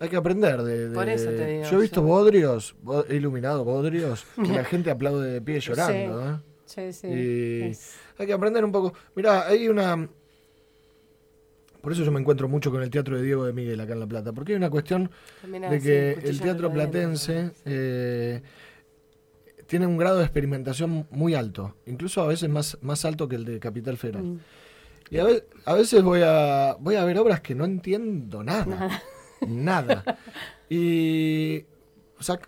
hay 0.01 0.09
que 0.09 0.16
aprender 0.16 0.62
de... 0.62 0.88
de- 0.88 0.94
Por 0.94 1.09
eso 1.11 1.29
te 1.29 1.46
digo, 1.46 1.64
yo 1.70 1.79
he 1.79 1.83
visto 1.83 2.01
yo- 2.01 2.07
bodrios, 2.07 2.75
bo- 2.83 3.05
he 3.07 3.16
iluminado 3.16 3.64
bodrios, 3.64 4.25
que 4.37 4.53
la 4.53 4.64
gente 4.64 4.90
aplaude 4.90 5.31
de 5.31 5.42
pie 5.42 5.61
llorando. 5.61 6.31
¿eh? 6.31 6.38
Sí, 6.64 6.92
sí. 6.94 7.07
Y 7.09 7.62
Es- 7.70 7.96
hay 8.18 8.27
que 8.27 8.33
aprender 8.33 8.64
un 8.64 8.72
poco. 8.72 8.94
Mirá, 9.14 9.46
hay 9.46 9.68
una... 9.68 10.09
Por 11.83 11.92
eso 11.92 12.05
yo 12.05 12.12
me 12.12 12.21
encuentro 12.21 12.49
mucho 12.49 12.71
con 12.71 12.83
el 12.83 12.88
teatro 12.90 13.16
de 13.16 13.23
Diego 13.23 13.45
de 13.45 13.53
Miguel 13.53 13.81
acá 13.81 13.92
en 13.92 14.01
La 14.01 14.07
Plata, 14.07 14.33
porque 14.33 14.53
hay 14.53 14.57
una 14.57 14.71
cuestión 14.71 15.11
de 15.42 15.81
sí, 15.81 15.85
que 15.87 16.12
el 16.12 16.40
teatro 16.40 16.73
platense 16.73 17.51
eh, 17.64 18.40
tiene 19.66 19.87
un 19.87 19.97
grado 19.99 20.18
de 20.18 20.25
experimentación 20.25 21.07
muy 21.11 21.35
alto, 21.35 21.75
incluso 21.87 22.23
a 22.23 22.27
veces 22.29 22.49
más, 22.49 22.79
más 22.83 23.05
alto 23.05 23.29
que 23.29 23.37
el 23.37 23.45
de 23.45 23.59
Capital 23.59 23.97
Federal. 23.97 24.23
Mm. 24.23 24.40
Y 25.11 25.18
a, 25.18 25.25
ve- 25.25 25.45
a 25.66 25.75
veces 25.75 26.03
voy 26.03 26.21
a, 26.25 26.77
voy 26.81 26.95
a 26.95 27.05
ver 27.05 27.18
obras 27.18 27.40
que 27.40 27.55
no 27.55 27.64
entiendo 27.64 28.42
nada. 28.42 29.01
Nada. 29.47 30.05
Y 30.75 31.66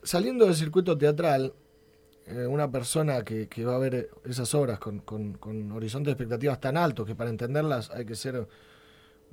saliendo 0.02 0.46
del 0.46 0.54
circuito 0.54 0.96
teatral, 0.96 1.52
eh, 2.26 2.46
una 2.46 2.70
persona 2.70 3.22
que, 3.22 3.48
que 3.48 3.66
va 3.66 3.74
a 3.74 3.78
ver 3.78 4.08
esas 4.24 4.54
obras 4.54 4.78
con, 4.78 5.00
con, 5.00 5.34
con 5.34 5.70
horizontes 5.72 6.06
de 6.06 6.12
expectativas 6.12 6.58
tan 6.58 6.78
altos 6.78 7.06
que 7.06 7.14
para 7.14 7.28
entenderlas 7.28 7.90
hay 7.90 8.06
que 8.06 8.14
ser 8.14 8.48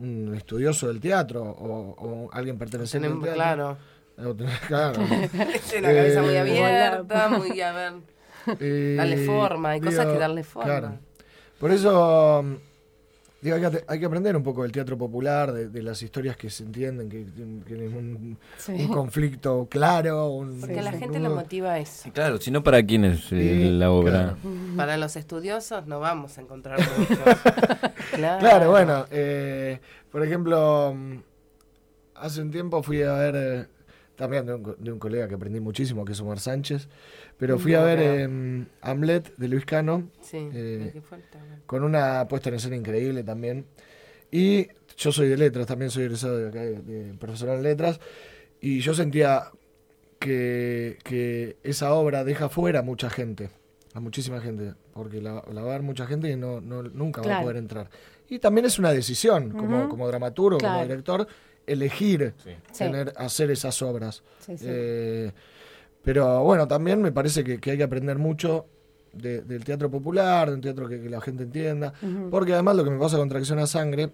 un 0.01 0.33
estudioso 0.35 0.87
del 0.87 0.99
teatro 0.99 1.43
o, 1.43 1.95
o 1.97 2.29
alguien 2.33 2.57
perteneciente 2.57 3.07
al 3.07 3.13
teatro. 3.21 3.33
claro. 3.35 3.77
O 4.17 4.35
claro. 4.67 4.99
Tiene 5.69 5.87
la 5.87 5.93
cabeza 5.95 6.21
muy 6.21 6.33
Eh, 6.33 6.39
abierta, 6.39 7.27
muy 7.29 7.61
a 7.61 7.71
ver. 7.71 7.93
Eh, 8.59 8.95
Darle 8.97 9.25
forma, 9.25 9.69
hay 9.69 9.79
cosas 9.81 9.99
digo, 9.99 10.13
que 10.13 10.19
darle 10.19 10.43
forma. 10.43 10.65
claro. 10.79 10.99
Por 11.59 11.71
eso, 11.71 12.43
digo, 13.41 13.55
hay 13.55 13.61
que, 13.71 13.83
hay 13.87 13.99
que 13.99 14.05
aprender 14.05 14.35
un 14.35 14.43
poco 14.43 14.61
del 14.63 14.71
teatro 14.71 14.97
popular, 14.97 15.51
de, 15.51 15.67
de 15.69 15.81
las 15.83 16.01
historias 16.03 16.37
que 16.37 16.49
se 16.49 16.63
entienden, 16.63 17.09
que 17.09 17.25
tienen 17.65 17.95
un, 17.95 18.37
Sí. 18.57 18.73
un 18.73 18.87
conflicto 18.89 19.67
claro. 19.69 20.29
Un, 20.29 20.59
Porque 20.59 20.79
a 20.79 20.83
la 20.83 20.91
gente 20.91 21.19
lo 21.19 21.31
motiva 21.31 21.79
eso. 21.79 22.03
Sí, 22.03 22.11
claro, 22.11 22.39
si 22.39 22.51
no, 22.51 22.63
¿para 22.63 22.83
quién 22.85 23.05
es 23.05 23.19
eh, 23.31 23.63
Sí, 23.63 23.71
la 23.71 23.91
obra? 23.91 24.35
Para 24.77 24.97
los 24.97 25.15
estudiosos 25.15 25.87
no 25.87 25.99
vamos 25.99 26.37
a 26.37 26.41
encontrar 26.41 26.79
mucho. 26.97 27.21
claro. 28.15 28.39
Claro, 28.39 28.69
bueno, 28.71 29.05
eh, 29.11 29.79
por 30.11 30.23
ejemplo, 30.23 30.93
mm, 30.95 31.15
hace 32.15 32.41
un 32.41 32.51
tiempo 32.51 32.83
fui 32.83 33.01
a 33.01 33.13
ver, 33.13 33.35
eh, 33.35 33.65
también 34.21 34.45
de 34.45 34.53
un, 34.53 34.75
de 34.79 34.91
un 34.91 34.99
colega 34.99 35.27
que 35.27 35.35
aprendí 35.35 35.59
muchísimo, 35.59 36.05
que 36.05 36.13
es 36.13 36.19
Omar 36.21 36.39
Sánchez, 36.39 36.87
pero 37.37 37.59
fui 37.59 37.73
a 37.73 37.83
ver 37.83 37.99
eh, 38.01 38.65
Hamlet 38.81 39.35
de 39.35 39.47
Luis 39.49 39.65
Cano, 39.65 40.09
Sí, 40.21 40.37
eh, 40.53 40.81
¿de 40.85 40.91
qué 40.93 41.01
falta? 41.01 41.39
con 41.65 41.83
una 41.83 42.27
puesta 42.29 42.49
en 42.49 42.55
escena 42.55 42.75
increíble 42.75 43.23
también. 43.23 43.65
Y 44.31 44.67
yo 44.95 45.11
soy 45.11 45.27
de 45.27 45.35
letras, 45.37 45.67
también 45.67 45.91
soy 45.91 46.03
egresado 46.03 46.37
de, 46.37 46.47
acá, 46.47 46.61
de, 46.61 46.81
de 46.81 47.13
profesorado 47.15 47.57
en 47.57 47.63
letras, 47.63 47.99
y 48.61 48.79
yo 48.79 48.93
sentía 48.93 49.45
que, 50.19 50.97
que 51.03 51.57
esa 51.63 51.93
obra 51.93 52.23
deja 52.23 52.47
fuera 52.49 52.79
a 52.79 52.83
mucha 52.83 53.09
gente, 53.09 53.49
a 53.93 53.99
muchísima 53.99 54.39
gente, 54.39 54.73
porque 54.93 55.21
la, 55.21 55.43
la 55.51 55.61
va 55.63 55.69
a 55.71 55.73
ver 55.73 55.81
mucha 55.81 56.05
gente 56.05 56.29
y 56.29 56.35
no, 56.35 56.61
no- 56.61 56.83
nunca 56.83 57.21
va 57.21 57.27
a 57.39 57.41
poder 57.43 57.57
entrar. 57.57 57.89
Y 58.29 58.39
también 58.39 58.65
es 58.65 58.79
una 58.79 58.93
decisión, 58.93 59.49
como, 59.51 59.89
como 59.89 60.07
dramaturgo, 60.07 60.57
como 60.59 60.83
director, 60.83 61.27
elegir 61.67 62.33
Sí. 62.43 62.51
Sí. 62.71 62.83
tener, 62.85 63.13
hacer 63.17 63.51
esas 63.51 63.81
obras. 63.81 64.23
Sí, 64.39 64.57
sí. 64.57 64.65
Eh, 64.67 65.31
pero 66.03 66.43
bueno, 66.43 66.67
también 66.67 67.01
me 67.01 67.11
parece 67.11 67.43
que, 67.43 67.59
que 67.59 67.71
hay 67.71 67.77
que 67.77 67.83
aprender 67.83 68.17
mucho 68.17 68.65
de- 69.13 69.41
del 69.41 69.63
teatro 69.63 69.89
popular, 69.91 70.49
del 70.49 70.61
teatro 70.61 70.87
que, 70.87 70.99
que 71.01 71.09
la 71.09 71.21
gente 71.21 71.43
entienda. 71.43 71.93
Porque 72.31 72.53
además 72.53 72.75
lo 72.75 72.83
que 72.83 72.89
me 72.89 72.97
pasa 72.99 73.17
con 73.17 73.29
Tracción 73.29 73.59
a 73.59 73.67
Sangre, 73.67 74.09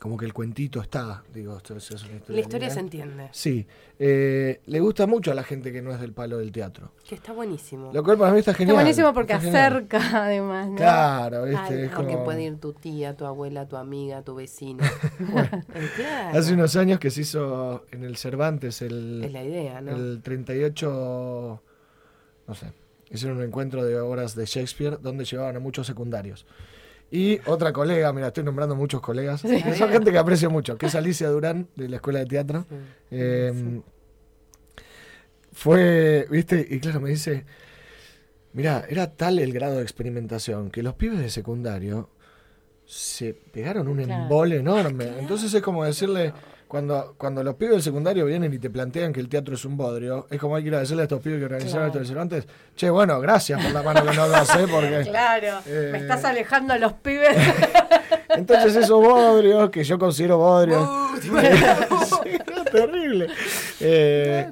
como 0.00 0.16
que 0.16 0.24
el 0.24 0.32
cuentito 0.32 0.80
está, 0.80 1.22
digo, 1.32 1.56
esto 1.58 1.76
es, 1.76 1.90
es 1.90 2.02
una 2.04 2.14
historia. 2.16 2.34
La 2.36 2.40
historia 2.40 2.70
se 2.70 2.80
entiende. 2.80 3.28
Sí, 3.32 3.66
eh, 3.98 4.60
le 4.64 4.80
gusta 4.80 5.06
mucho 5.06 5.30
a 5.30 5.34
la 5.34 5.42
gente 5.44 5.70
que 5.72 5.82
no 5.82 5.92
es 5.92 6.00
del 6.00 6.12
palo 6.14 6.38
del 6.38 6.50
teatro. 6.52 6.90
Que 7.06 7.14
está 7.16 7.32
buenísimo. 7.34 7.90
Lo 7.92 8.02
cual 8.02 8.16
para 8.16 8.32
mí 8.32 8.38
está 8.38 8.52
Está 8.52 8.58
genial. 8.58 8.76
buenísimo 8.76 9.12
porque 9.12 9.34
está 9.34 9.44
genial. 9.44 9.66
acerca, 9.74 10.24
además. 10.24 10.70
¿no? 10.70 10.76
Claro, 10.76 11.44
¿viste? 11.44 11.60
Ay, 11.62 11.80
es 11.82 11.90
Porque 11.90 12.12
como- 12.14 12.24
puede 12.24 12.42
ir 12.44 12.56
tu 12.58 12.72
tía, 12.72 13.14
tu 13.14 13.26
abuela, 13.26 13.68
tu 13.68 13.76
amiga, 13.76 14.22
tu 14.22 14.34
vecino. 14.34 14.82
Eh, 15.20 15.88
claro. 15.96 16.38
Hace 16.38 16.54
unos 16.54 16.74
años 16.76 16.98
que 16.98 17.10
se 17.10 17.20
hizo 17.20 17.84
en 17.92 18.02
el 18.04 18.16
Cervantes 18.16 18.80
el, 18.82 19.22
Es 19.24 19.32
la 19.32 19.44
idea, 19.44 19.80
¿no? 19.82 19.94
el 19.94 20.22
38, 20.22 21.62
no 22.48 22.54
sé, 22.54 22.72
hicieron 23.10 23.38
un 23.38 23.44
encuentro 23.44 23.84
de 23.84 23.98
obras 24.00 24.34
de 24.34 24.46
Shakespeare 24.46 24.98
donde 25.00 25.24
llevaban 25.24 25.56
a 25.56 25.60
muchos 25.60 25.86
secundarios. 25.86 26.46
Y 27.10 27.40
otra 27.46 27.72
colega, 27.72 28.12
mira, 28.12 28.28
estoy 28.28 28.44
nombrando 28.44 28.76
muchos 28.76 29.00
colegas, 29.00 29.42
que 29.42 29.74
son 29.74 29.90
gente 29.90 30.12
que 30.12 30.18
aprecio 30.18 30.48
mucho, 30.50 30.78
que 30.78 30.86
es 30.86 30.94
Alicia 30.94 31.28
Durán, 31.28 31.66
de 31.74 31.88
la 31.88 31.96
Escuela 31.96 32.20
de 32.20 32.26
Teatro. 32.26 32.66
Sí. 32.70 32.76
Eh, 33.10 33.80
fue, 35.52 36.26
viste, 36.30 36.64
y 36.70 36.78
claro, 36.78 37.00
me 37.00 37.10
dice, 37.10 37.44
mira, 38.52 38.84
era 38.88 39.10
tal 39.16 39.38
el 39.38 39.52
grado 39.52 39.76
de 39.76 39.82
experimentación 39.82 40.70
que 40.70 40.82
los 40.82 40.94
pibes 40.94 41.18
de 41.18 41.30
secundario 41.30 42.08
se 42.86 43.34
pegaron 43.34 43.88
un 43.88 44.02
Claro. 44.02 44.22
embole 44.22 44.56
enorme. 44.56 45.08
Entonces 45.18 45.52
es 45.52 45.62
como 45.62 45.84
decirle, 45.84 46.32
cuando, 46.70 47.14
cuando 47.18 47.42
los 47.42 47.56
pibes 47.56 47.72
del 47.74 47.82
secundario 47.82 48.24
vienen 48.26 48.54
y 48.54 48.58
te 48.60 48.70
plantean 48.70 49.12
que 49.12 49.18
el 49.18 49.28
teatro 49.28 49.56
es 49.56 49.64
un 49.64 49.76
bodrio, 49.76 50.28
es 50.30 50.38
como 50.38 50.54
hay 50.54 50.62
que 50.62 50.68
ir 50.68 50.74
a 50.76 50.78
decirle 50.78 51.02
a 51.02 51.04
estos 51.06 51.20
pibes 51.20 51.40
que 51.40 51.46
organizaron 51.46 51.86
esto 51.88 51.98
de 51.98 52.04
Cervantes, 52.04 52.46
che, 52.76 52.88
bueno, 52.90 53.18
gracias 53.18 53.60
por 53.60 53.72
la 53.72 53.82
mano 53.82 54.04
que 54.08 54.16
nos 54.16 54.30
das, 54.30 54.54
¿eh? 54.56 54.66
Porque 54.70 55.02
Claro, 55.10 55.58
Eh, 55.66 55.88
me 55.90 55.98
estás 55.98 56.24
alejando 56.24 56.72
a 56.74 56.78
los 56.78 56.92
pibes. 56.92 57.36
entonces 58.28 58.76
esos 58.76 59.02
bodrios, 59.02 59.68
que 59.70 59.82
yo 59.82 59.98
considero 59.98 60.38
bodrios, 60.38 60.88
era 61.42 62.64
terrible. 62.70 63.26
Eh, 63.80 64.48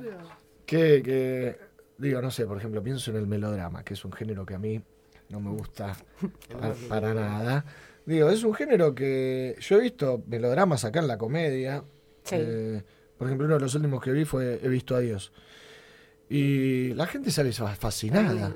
que, 0.66 1.02
que, 1.04 1.56
digo, 1.98 2.20
no 2.20 2.32
sé, 2.32 2.46
por 2.46 2.58
ejemplo, 2.58 2.82
pienso 2.82 3.12
en 3.12 3.16
el 3.18 3.26
melodrama, 3.28 3.84
que 3.84 3.94
es 3.94 4.04
un 4.04 4.10
género 4.12 4.44
que 4.44 4.54
a 4.54 4.58
mí 4.58 4.82
no 5.28 5.40
me 5.40 5.50
gusta 5.50 5.94
pa- 6.60 6.74
para 6.88 7.14
nada. 7.14 7.64
Digo, 8.06 8.28
es 8.30 8.42
un 8.42 8.54
género 8.54 8.94
que 8.94 9.54
yo 9.60 9.76
he 9.76 9.82
visto 9.82 10.22
melodramas 10.26 10.84
acá 10.84 10.98
en 11.00 11.06
la 11.08 11.16
comedia. 11.18 11.84
Sí. 12.28 12.36
Eh, 12.38 12.82
por 13.16 13.26
ejemplo, 13.26 13.46
uno 13.46 13.54
de 13.56 13.60
los 13.60 13.74
últimos 13.74 14.02
que 14.02 14.12
vi 14.12 14.24
fue 14.24 14.60
He 14.62 14.68
visto 14.68 14.94
a 14.94 15.00
Dios. 15.00 15.32
Y 16.30 16.92
la 16.92 17.06
gente 17.06 17.30
sale 17.30 17.52
fa- 17.52 17.74
fascinada. 17.74 18.54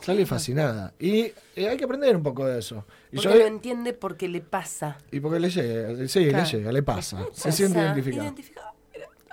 Sale 0.00 0.24
fascinada. 0.24 0.94
Y 0.98 1.20
eh, 1.54 1.68
hay 1.68 1.76
que 1.76 1.84
aprender 1.84 2.16
un 2.16 2.22
poco 2.22 2.46
de 2.46 2.58
eso. 2.58 2.86
Y, 3.12 3.16
Porque 3.16 3.28
yo- 3.28 3.34
lo 3.38 3.44
entiende 3.46 3.92
porque 3.92 4.26
le 4.26 4.40
pasa. 4.40 4.96
y 5.12 5.20
porque 5.20 5.38
le 5.38 5.50
llega, 5.50 6.08
sí, 6.08 6.28
Claro. 6.30 6.44
le 6.44 6.50
llega, 6.50 6.72
le 6.72 6.82
pasa. 6.82 7.26
Se 7.32 7.52
siente 7.52 7.78
identificado. 7.78 8.24
identificado. 8.24 8.68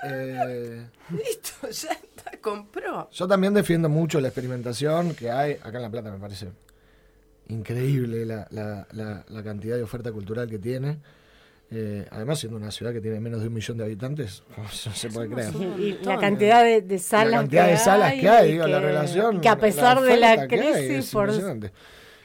Eh, 0.04 0.86
Listo, 1.12 1.70
ya 1.70 1.92
está, 1.94 2.32
compró. 2.42 3.10
Yo 3.12 3.28
también 3.28 3.54
defiendo 3.54 3.88
mucho 3.88 4.20
la 4.20 4.28
experimentación 4.28 5.14
que 5.16 5.32
hay 5.32 5.54
acá 5.54 5.78
en 5.78 5.82
La 5.84 5.90
Plata, 5.90 6.12
me 6.12 6.18
parece 6.20 6.50
increíble 7.48 8.26
la, 8.26 8.48
la- 8.52 8.88
la- 8.92 9.26
la 9.28 9.44
cantidad 9.44 9.76
de 9.78 9.84
oferta 9.84 10.12
cultural 10.12 10.50
que 10.50 10.60
tiene. 10.60 10.98
Eh, 11.74 12.06
además, 12.12 12.38
siendo 12.40 12.58
una 12.58 12.70
ciudad 12.70 12.92
que 12.92 13.00
tiene 13.00 13.22
menos 13.22 13.40
de 13.42 13.48
un 13.48 13.54
millón 13.54 13.78
de 13.78 13.86
habitantes, 13.86 14.44
no 14.58 14.68
se 14.70 15.10
puede 15.10 15.30
creer. 15.30 15.54
Y, 15.80 15.98
la 16.04 16.18
cantidad 16.20 16.64
de, 16.64 16.82
de 16.82 17.00
salas 17.00 17.32
La 17.32 17.38
cantidad 17.40 17.68
de 17.68 17.78
salas 17.78 18.14
que 18.16 18.28
hay, 18.30 18.52
digo, 18.52 18.68
la 18.68 18.80
que- 18.82 18.86
relación. 18.88 19.40
Que 19.42 19.50
a 19.50 19.58
pesar 19.58 20.02
de 20.02 20.18
la 20.18 20.48
que 20.48 20.60
hay 20.60 20.74
crisis, 20.88 21.12
por. 21.12 21.32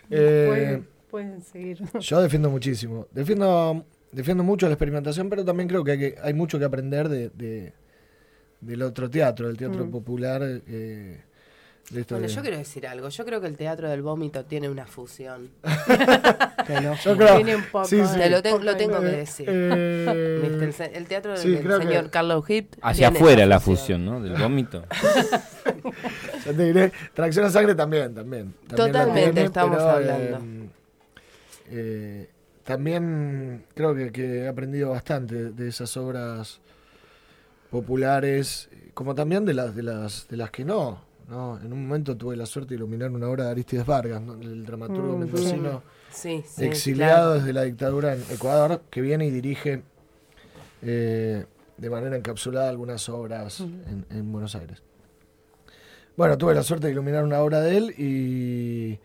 Eh, 0.09 0.47
pueden, 0.49 0.89
pueden 1.11 1.43
seguir. 1.43 1.79
yo 1.99 2.21
defiendo 2.23 2.49
muchísimo. 2.49 3.09
Defiendo, 3.11 3.85
defiendo 4.13 4.45
mucho 4.45 4.67
la 4.67 4.73
experimentación, 4.75 5.29
pero 5.29 5.45
también 5.45 5.69
creo 5.69 5.83
que 5.83 5.91
hay, 5.93 5.99
que- 5.99 6.15
hay 6.23 6.33
mucho 6.33 6.59
que 6.61 6.65
aprender 6.65 7.09
de, 7.09 7.31
de- 7.31 7.73
del 8.61 8.83
otro 8.83 9.11
teatro, 9.11 9.49
del 9.49 9.57
teatro 9.57 9.85
Mm. 9.85 9.91
popular. 9.91 10.43
eh, 10.45 11.21
Bueno, 12.11 12.27
yo 12.27 12.43
quiero 12.43 12.59
decir 12.59 12.85
algo. 12.89 13.09
Yo 13.11 13.25
creo 13.25 13.41
que 13.41 13.47
el 13.47 13.57
teatro 13.57 13.89
del 13.89 14.03
vómito 14.03 14.45
tiene 14.45 14.69
una 14.69 14.87
fusión. 14.87 15.51
Yo 17.05 17.17
creo- 17.17 17.37
Tiene 17.37 17.55
un 17.55 17.63
poco 17.71 17.85
sí, 17.85 18.01
sí. 18.05 18.15
de- 18.19 18.25
Te 18.25 18.31
lo, 18.31 18.43
te- 18.43 18.51
poco 18.51 18.65
lo 18.65 18.73
de- 18.73 18.79
tengo 18.79 19.01
que 19.01 19.07
Eh, 19.07 19.11
decir. 19.13 19.47
eh, 19.49 20.91
el, 20.95 21.07
teatro 21.07 21.37
sí, 21.37 21.51
del 21.51 21.63
señor 21.81 22.05
que- 22.07 22.11
Carlos 22.11 22.45
Hip. 22.51 22.75
Hacia 22.83 23.09
afuera 23.09 23.47
la 23.47 23.61
fusión, 23.61 24.05
¿no? 24.05 24.21
Del 24.21 24.35
vómito. 24.35 24.85
Ya 26.45 26.53
te 26.53 26.65
diré, 26.65 26.93
tracción 27.15 27.45
a 27.47 27.51
sangre 27.51 27.75
también, 27.75 28.15
también. 28.15 28.55
Totalmente, 28.75 29.45
estamos 29.45 29.79
pero, 29.79 29.91
hablando. 29.91 30.39
eh, 30.39 30.69
eh, 31.71 32.31
también 32.65 33.65
creo 33.75 33.95
que, 33.95 34.11
que 34.13 34.39
he 34.45 34.49
aprendido 34.49 34.91
bastante 34.91 35.51
de 35.53 35.69
esas 35.69 35.97
obras 35.97 36.61
populares, 37.71 38.69
como 38.95 39.15
también 39.15 39.45
de 39.45 39.55
las 39.55 39.75
de 39.75 39.83
las 39.83 40.29
de 40.29 40.37
las 40.37 40.51
que 40.51 40.65
no. 40.65 41.01
¿No? 41.29 41.59
En 41.61 41.73
un 41.73 41.87
momento 41.87 42.17
tuve 42.17 42.37
la 42.37 42.47
suerte 42.47 42.71
de 42.71 42.77
iluminar 42.77 43.11
una 43.11 43.29
obra 43.29 43.45
de 43.45 43.51
Aristides 43.51 43.85
Vargas, 43.87 44.21
¿no? 44.23 44.35
el 44.35 44.65
dramaturgo 44.65 45.17
Mm, 45.17 45.19
mendocino 45.21 45.83
Sí, 46.13 46.43
sí. 46.47 46.65
exiliado 46.65 47.33
claro. 47.33 47.35
desde 47.35 47.53
la 47.53 47.63
dictadura 47.65 48.15
en 48.15 48.23
Ecuador, 48.31 48.83
que 48.91 49.01
viene 49.01 49.27
y 49.27 49.31
dirige 49.31 49.83
eh, 50.83 51.45
de 51.77 51.91
manera 51.91 52.17
encapsulada 52.17 52.69
algunas 52.71 53.09
obras 53.09 53.61
en, 53.61 54.07
en 54.11 54.33
Buenos 54.33 54.55
Aires. 54.55 54.83
Bueno, 56.17 56.39
tuve 56.39 56.55
la 56.55 56.63
suerte 56.63 56.87
de 56.87 56.93
iluminar 56.93 57.25
una 57.25 57.41
obra 57.41 57.61
de 57.61 57.77
él 57.77 57.95
y 57.99 58.99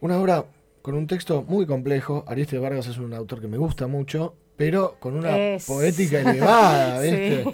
una 0.00 0.18
obra 0.18 0.44
con 0.82 0.94
un 0.94 1.06
texto 1.06 1.42
muy 1.42 1.66
complejo. 1.66 2.24
Aristides 2.26 2.60
Vargas 2.62 2.86
es 2.88 2.98
un 2.98 3.14
autor 3.14 3.40
que 3.40 3.48
me 3.48 3.56
gusta 3.56 3.86
mucho, 3.86 4.34
pero 4.56 4.96
con 5.00 5.14
una 5.14 5.38
Es- 5.38 5.66
poética 5.66 6.20
elevada, 6.30 7.02
Sí. 7.02 7.44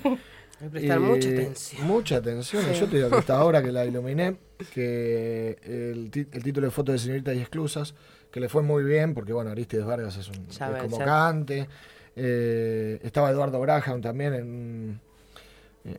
Hay 0.60 0.66
que 0.66 0.70
prestar 0.70 0.98
Y 0.98 1.00
mucha 1.00 1.28
atención. 1.28 1.86
Mucha 1.86 2.16
atención. 2.16 2.72
Yo 2.72 2.88
te 2.88 2.96
digo 2.96 3.10
que 3.10 3.18
esta 3.18 3.44
obra 3.44 3.62
que 3.62 3.72
la 3.72 3.84
iluminé, 3.84 4.36
que 4.72 5.58
el, 5.62 6.10
el 6.14 6.42
título 6.42 6.66
de 6.66 6.70
Foto 6.70 6.92
de 6.92 6.98
Señoritas 6.98 7.34
y 7.36 7.40
Exclusas, 7.40 7.94
que 8.30 8.40
le 8.40 8.48
fue 8.48 8.62
muy 8.62 8.84
bien, 8.84 9.14
porque 9.14 9.32
bueno, 9.32 9.50
Aristides 9.50 9.84
Vargas 9.84 10.16
es 10.16 10.28
un 10.28 10.48
Ya 10.48 10.70
es 10.70 10.82
convocante. 10.82 11.68
Eh, 12.16 12.98
estaba 13.02 13.30
Eduardo 13.30 13.60
Graham 13.60 14.00
también 14.00 14.34
en, 14.34 15.00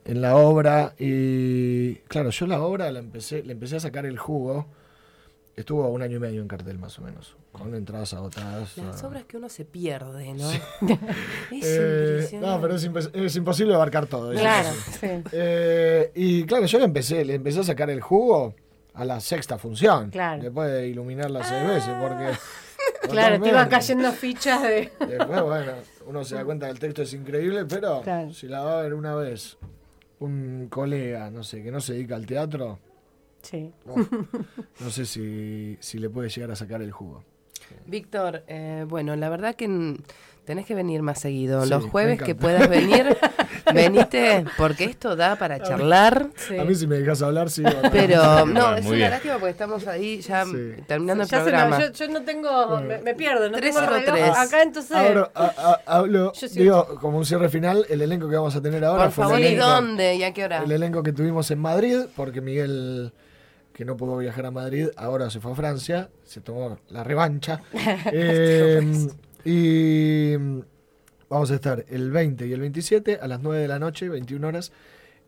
en 0.06 0.22
la 0.22 0.36
obra. 0.36 0.96
Y 0.98 1.96
claro, 2.08 2.32
yo 2.32 2.48
la 2.48 2.62
obra 2.62 2.92
la 2.92 3.00
empecé, 3.00 3.44
le 3.44 3.54
empecé 3.54 3.76
a 3.78 3.80
sacar 3.80 4.06
el 4.06 4.18
jugo. 4.18 4.68
Estuvo 5.58 5.86
un 5.90 6.02
año 6.02 6.16
y 6.16 6.20
medio 6.20 6.42
en 6.42 6.48
cartel 6.48 6.78
más 6.80 6.98
o 7.00 7.02
menos, 7.02 7.36
con 7.52 7.76
entradas 7.76 8.14
agotadas. 8.14 8.78
Las 8.78 9.04
ah. 9.04 9.08
obras 9.08 9.26
que 9.26 9.36
uno 9.38 9.50
se 9.50 9.66
pierde, 9.66 10.34
¿no? 10.34 10.50
Es 11.52 11.66
Eh, 11.66 12.08
impresionante. 12.14 12.40
no, 12.48 12.62
pero 12.62 12.76
es, 12.76 12.90
impos- 12.90 13.10
es 13.14 13.36
imposible 13.36 13.74
abarcar 13.74 14.06
todo. 14.08 14.32
Claro, 14.32 14.70
sí. 14.72 14.92
sí. 15.02 15.08
Eh, 15.34 16.12
y 16.16 16.44
claro, 16.46 16.66
yo 16.68 16.78
le 16.80 16.86
empecé, 16.86 17.26
le 17.26 17.36
empecé 17.36 17.60
a 17.60 17.64
sacar 17.64 17.90
el 17.90 18.00
jugo 18.02 18.54
a 18.94 19.04
la 19.04 19.20
sexta 19.20 19.58
función. 19.58 20.10
Claro. 20.12 20.42
Después 20.42 20.72
de 20.72 20.88
iluminarla 20.88 21.44
seis 21.44 21.68
veces, 21.68 21.90
porque. 22.00 22.32
Claro, 23.10 23.42
te 23.42 23.50
iban 23.50 23.68
cayendo 23.70 24.12
fichas 24.12 24.62
de... 24.62 24.92
Después, 25.08 25.42
bueno, 25.42 25.72
uno 26.06 26.24
se 26.24 26.36
da 26.36 26.46
cuenta 26.46 26.68
que 26.68 26.72
el 26.74 26.80
texto 26.80 27.02
es 27.02 27.14
increíble, 27.14 27.66
pero 27.66 28.02
Claro. 28.02 28.32
si 28.32 28.48
la 28.48 28.62
va 28.62 28.80
a 28.80 28.82
ver 28.84 28.94
una 28.94 29.14
vez 29.16 29.58
un 30.20 30.68
colega, 30.70 31.30
no 31.32 31.44
sé, 31.44 31.64
que 31.64 31.72
no 31.72 31.80
se 31.82 31.94
dedica 31.94 32.16
al 32.16 32.26
teatro, 32.26 32.80
Sí. 33.42 33.72
no, 33.86 33.96
no 34.80 34.90
sé 34.90 35.06
si, 35.06 35.78
si 35.80 35.98
le 36.00 36.10
puede 36.10 36.30
llegar 36.30 36.52
a 36.52 36.56
sacar 36.56 36.82
el 36.82 36.92
jugo. 36.92 37.24
Víctor, 37.86 38.44
eh, 38.48 38.86
bueno, 38.88 39.16
la 39.16 39.30
verdad 39.30 39.56
que 39.56 39.98
tenés 40.46 40.66
que 40.66 40.76
venir 40.76 41.02
más 41.02 41.20
seguido. 41.20 41.64
Sí, 41.64 41.70
Los 41.70 41.86
jueves 41.86 42.22
que 42.22 42.34
puedas 42.36 42.70
venir, 42.70 43.18
venite, 43.74 44.46
porque 44.58 44.86
esto 44.86 45.16
da 45.18 45.36
para 45.36 45.60
charlar. 45.62 46.30
sí. 46.36 46.58
A 46.58 46.64
mí 46.64 46.74
si 46.76 46.88
me 46.88 46.98
dejas 47.00 47.22
hablar, 47.22 47.50
sí. 47.50 47.64
Pero 47.92 48.46
no, 48.46 48.54
Bueno, 48.54 48.76
es 48.76 48.84
muy 48.84 48.92
una 48.92 48.98
bien. 48.98 49.12
lástima 49.12 49.34
porque 49.36 49.50
estamos 49.52 49.86
ahí 49.88 50.22
ya 50.22 50.46
Sí. 50.46 50.76
terminando 50.88 51.24
el 51.24 51.30
Ya 51.30 51.40
se 51.40 51.44
me- 51.44 51.50
programa. 51.52 51.80
yo, 51.82 51.92
yo 51.92 52.08
no 52.08 52.22
tengo, 52.24 52.82
me, 52.82 53.00
me 53.00 53.16
pierdo, 53.16 53.50
no 53.50 53.58
tengo 53.60 53.80
el 53.80 53.86
303. 53.86 54.14
reloj 54.14 54.38
acá, 54.38 54.62
entonces... 54.62 54.92
Ahora, 54.96 55.32
a- 55.36 55.82
a- 55.86 55.98
hablo, 55.98 56.32
digo, 56.54 56.96
como 57.02 57.18
un 57.18 57.26
cierre 57.26 57.50
final, 57.50 57.86
el 57.90 58.02
elenco 58.02 58.30
que 58.30 58.36
vamos 58.38 58.56
a 58.56 58.62
tener 58.62 58.86
ahora 58.86 59.06
Por 59.06 59.12
fue 59.12 59.24
favor, 59.26 59.40
el 59.42 59.52
¿y 59.54 59.56
dónde? 59.56 60.16
¿Y 60.16 60.24
a 60.24 60.34
qué 60.34 60.46
hora? 60.46 60.64
el 60.64 60.72
elenco 60.72 61.04
que 61.04 61.12
tuvimos 61.12 61.52
en 61.52 61.60
Madrid, 61.60 62.02
porque 62.16 62.40
Miguel, 62.40 63.12
que 63.78 63.86
no 63.86 63.96
pudo 63.96 64.18
viajar 64.18 64.44
a 64.48 64.50
Madrid, 64.50 64.88
ahora 64.96 65.30
se 65.30 65.40
fue 65.40 65.52
a 65.52 65.56
Francia, 65.56 66.10
se 66.24 66.42
tomó 66.42 66.80
la 66.90 67.04
revancha. 67.04 67.62
Eh, 68.12 69.08
y 69.46 70.36
vamos 71.30 71.52
a 71.52 71.56
estar 71.56 71.86
el 71.88 72.10
20 72.10 72.48
y 72.48 72.54
el 72.54 72.60
27 72.60 73.20
a 73.22 73.28
las 73.28 73.40
9 73.40 73.62
de 73.62 73.68
la 73.68 73.78
noche, 73.78 74.10
21 74.10 74.48
horas, 74.48 74.72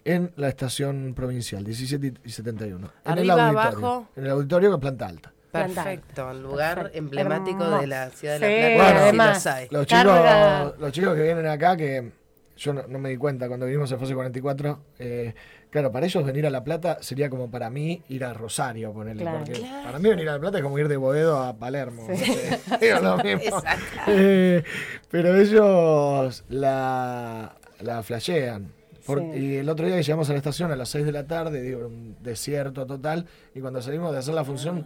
en 0.04 0.32
la 0.36 0.48
estación 0.50 1.14
provincial, 1.16 1.64
17 1.64 2.14
y 2.26 2.30
71. 2.32 2.92
En 3.06 3.18
el 3.20 3.30
auditorio. 3.30 3.60
abajo. 3.60 4.08
En 4.16 4.26
el 4.26 4.32
auditorio 4.32 4.72
con 4.72 4.80
planta 4.80 5.06
alta. 5.06 5.32
Perfecto, 5.52 6.32
el 6.32 6.42
lugar 6.42 6.76
Perfecto. 6.76 6.98
emblemático 6.98 7.64
Hermoso. 7.64 7.82
de 7.82 7.88
la 7.88 8.10
ciudad 8.10 8.40
de 8.40 8.40
La 8.40 8.76
Plata. 8.76 8.84
Bueno, 8.84 9.00
sí 9.00 9.04
además. 9.04 9.72
los 9.72 9.86
chicos, 9.86 10.80
los 10.80 10.92
chicos 10.92 11.16
que 11.16 11.22
vienen 11.22 11.46
acá, 11.46 11.78
que 11.78 12.12
yo 12.60 12.74
no, 12.74 12.84
no 12.88 13.00
me 13.00 13.10
di 13.10 13.18
cuenta 13.18 13.48
cuando 13.48 13.66
vinimos 13.66 13.92
a 13.92 13.98
Fase 13.98 14.14
44, 14.14 14.80
eh, 15.00 15.34
claro, 15.70 15.92
para 15.92 16.06
ellos 16.06 16.24
venir 16.26 16.46
a 16.46 16.50
La 16.50 16.64
Plata 16.64 16.98
sería 17.02 17.30
como 17.30 17.50
para 17.50 17.70
mí 17.70 18.04
ir 18.10 18.24
a 18.26 18.34
Rosario, 18.34 18.92
ponerle. 18.92 19.24
Claro. 19.24 19.38
porque 19.46 19.54
Claro. 19.62 19.84
para 19.86 20.00
mí 20.00 20.10
venir 20.10 20.28
a 20.30 20.34
La 20.34 20.40
Plata 20.40 20.58
es 20.58 20.64
como 20.64 20.78
ir 20.78 20.88
de 20.90 20.98
Boedo 20.98 21.42
a 21.42 21.56
Palermo. 21.58 22.06
no 22.10 22.16
sé, 22.18 22.60
es 22.82 23.02
lo 23.02 23.18
mismo. 23.18 23.62
Eh, 24.08 24.64
pero 25.10 25.36
ellos 25.38 26.44
la, 26.50 27.56
la 27.82 28.04
flashean. 28.04 28.72
Por- 29.06 29.22
Sí. 29.22 29.26
Y 29.40 29.56
el 29.56 29.68
otro 29.70 29.88
día 29.88 29.96
que 29.96 30.04
llegamos 30.04 30.30
a 30.30 30.34
la 30.34 30.38
estación 30.38 30.72
a 30.72 30.76
las 30.76 30.90
6 30.90 31.04
de 31.06 31.12
la 31.12 31.26
tarde, 31.26 31.62
digo, 31.62 31.88
un 31.88 32.16
desierto 32.22 32.86
total, 32.86 33.26
y 33.56 33.60
cuando 33.60 33.82
salimos 33.82 34.12
de 34.12 34.20
hacer 34.20 34.36
la 34.36 34.44
función, 34.46 34.86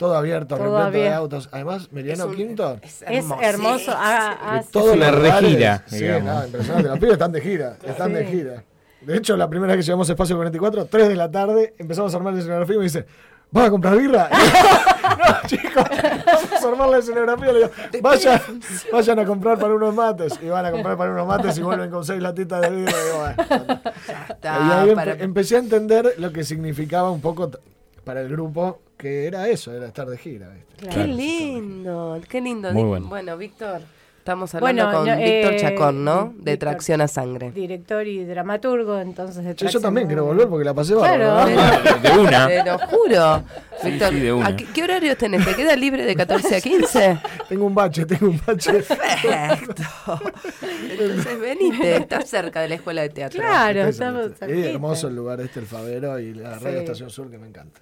todo 0.00 0.16
abierto, 0.16 0.56
Todo 0.56 0.84
repleto 0.86 1.04
de 1.04 1.12
autos. 1.12 1.48
Además, 1.52 1.92
Meriano 1.92 2.24
Es 2.24 2.30
un- 2.30 2.36
Quinto, 2.36 2.78
Es 2.80 3.02
Es 3.02 3.08
hermoso. 3.18 3.42
hermoso. 3.42 3.78
Sí, 3.84 3.90
ah, 3.94 4.38
ah, 4.40 4.62
los 4.72 4.96
lugares. 4.96 5.40
regira, 5.42 5.84
Sí, 5.86 6.04
no, 6.24 6.44
impresionante. 6.46 6.88
Los 6.88 6.98
pibes 6.98 7.12
están 7.12 7.32
de 7.32 7.40
gira. 7.42 7.76
Están 7.86 8.12
de 8.14 8.24
gira. 8.24 8.64
De 9.02 9.16
hecho, 9.18 9.36
la 9.36 9.48
primera 9.50 9.74
vez 9.74 9.82
que 9.84 9.86
llegamos 9.86 10.08
a 10.08 10.12
Espacio 10.12 10.36
44, 10.36 10.86
3 10.86 11.08
de 11.08 11.16
la 11.16 11.30
tarde, 11.30 11.74
empezamos 11.78 12.14
a 12.14 12.16
armar 12.16 12.32
la 12.32 12.38
escenografía 12.40 12.74
y 12.76 12.78
me 12.78 12.84
dice, 12.84 13.04
¿vas 13.50 13.66
a 13.66 13.70
comprar 13.70 13.96
birra? 13.98 14.30
no, 15.18 15.48
chicos, 15.48 15.84
vamos 16.26 16.64
a 16.64 16.68
armar 16.68 16.88
la 16.88 16.98
escenografía. 16.98 17.52
Le 17.52 17.58
digo, 17.58 17.70
vayan, 18.00 18.40
vayan 18.90 19.18
a 19.18 19.24
comprar 19.26 19.58
para 19.58 19.74
unos 19.74 19.94
mates. 19.94 20.38
Y 20.42 20.48
van 20.48 20.64
a 20.64 20.70
comprar 20.70 20.96
para 20.96 21.12
unos 21.12 21.26
mates 21.26 21.58
y 21.58 21.62
vuelven 21.62 21.90
con 21.90 22.06
seis 22.06 22.22
latitas 22.22 22.62
de 22.62 22.70
birra. 22.70 22.90
Y, 22.90 23.04
digo, 23.04 23.18
bueno, 23.18 23.80
Está 24.30 24.48
y 24.58 24.70
ahí 24.72 24.88
empe- 24.90 24.94
para- 24.94 25.12
empecé 25.12 25.56
a 25.56 25.58
entender 25.58 26.14
lo 26.16 26.32
que 26.32 26.42
significaba 26.44 27.10
un 27.10 27.20
poco 27.20 27.50
para 28.04 28.22
el 28.22 28.28
grupo, 28.30 28.80
que 29.00 29.26
era 29.26 29.48
eso, 29.48 29.72
era 29.74 29.86
estar 29.86 30.06
de 30.08 30.18
gira. 30.18 30.48
¿viste? 30.50 30.88
Qué 30.94 31.06
lindo, 31.06 32.20
qué 32.28 32.40
lindo. 32.40 32.72
Muy 32.72 33.00
Di- 33.00 33.06
bueno. 33.06 33.36
Víctor, 33.36 33.80
estamos 34.18 34.54
hablando 34.54 34.84
Bueno, 34.84 34.98
con 34.98 35.06
no, 35.08 35.16
Víctor 35.16 35.52
eh, 35.54 35.56
Chacón, 35.58 36.04
¿no? 36.04 36.34
De 36.36 36.52
Víctor. 36.52 36.58
Tracción 36.58 37.00
a 37.00 37.08
Sangre. 37.08 37.50
Director 37.52 38.06
y 38.06 38.24
dramaturgo, 38.24 38.98
entonces 39.00 39.36
de 39.44 39.54
Che, 39.54 39.64
yo 39.64 39.70
Tracción 39.70 39.82
también 39.82 40.06
quiero 40.06 40.24
volver 40.26 40.48
porque 40.48 40.64
la 40.64 40.74
pasé 40.74 40.94
Claro. 40.94 41.26
bárbaro. 41.26 41.50
¿no? 41.50 41.98
De 42.10 42.18
una. 42.18 42.46
Te 42.48 42.64
lo 42.64 42.78
juro. 42.78 43.44
Sí, 43.82 43.90
Víctor, 43.90 44.10
sí, 44.10 44.20
de 44.20 44.32
una. 44.34 44.46
¿a 44.48 44.56
qué, 44.56 44.66
qué 44.74 44.82
horarios 44.84 45.16
tenés? 45.16 45.44
¿Te 45.44 45.54
queda 45.54 45.74
libre 45.76 46.04
de 46.04 46.14
14 46.14 46.56
a 46.56 46.60
15? 46.60 47.18
Tengo 47.48 47.64
un 47.66 47.74
bache, 47.74 48.04
tengo 48.04 48.26
un 48.28 48.40
bache. 48.46 48.72
Perfecto. 48.72 49.82
Entonces 50.90 51.40
venite, 51.40 51.96
estás 51.96 52.28
cerca 52.28 52.60
de 52.60 52.68
la 52.68 52.74
escuela 52.76 53.02
de 53.02 53.08
teatro. 53.08 53.40
Claro, 53.40 53.80
estamos 53.86 54.26
sí, 54.26 54.32
cerquita. 54.38 54.70
hermoso 54.70 55.08
el 55.08 55.16
lugar 55.16 55.40
este, 55.40 55.60
el 55.60 55.66
Favero 55.66 56.18
y 56.18 56.34
la 56.34 56.58
radio 56.58 56.70
Sí. 56.78 56.84
Estación 56.84 57.10
Sur 57.10 57.30
que 57.30 57.38
me 57.38 57.48
encanta. 57.48 57.80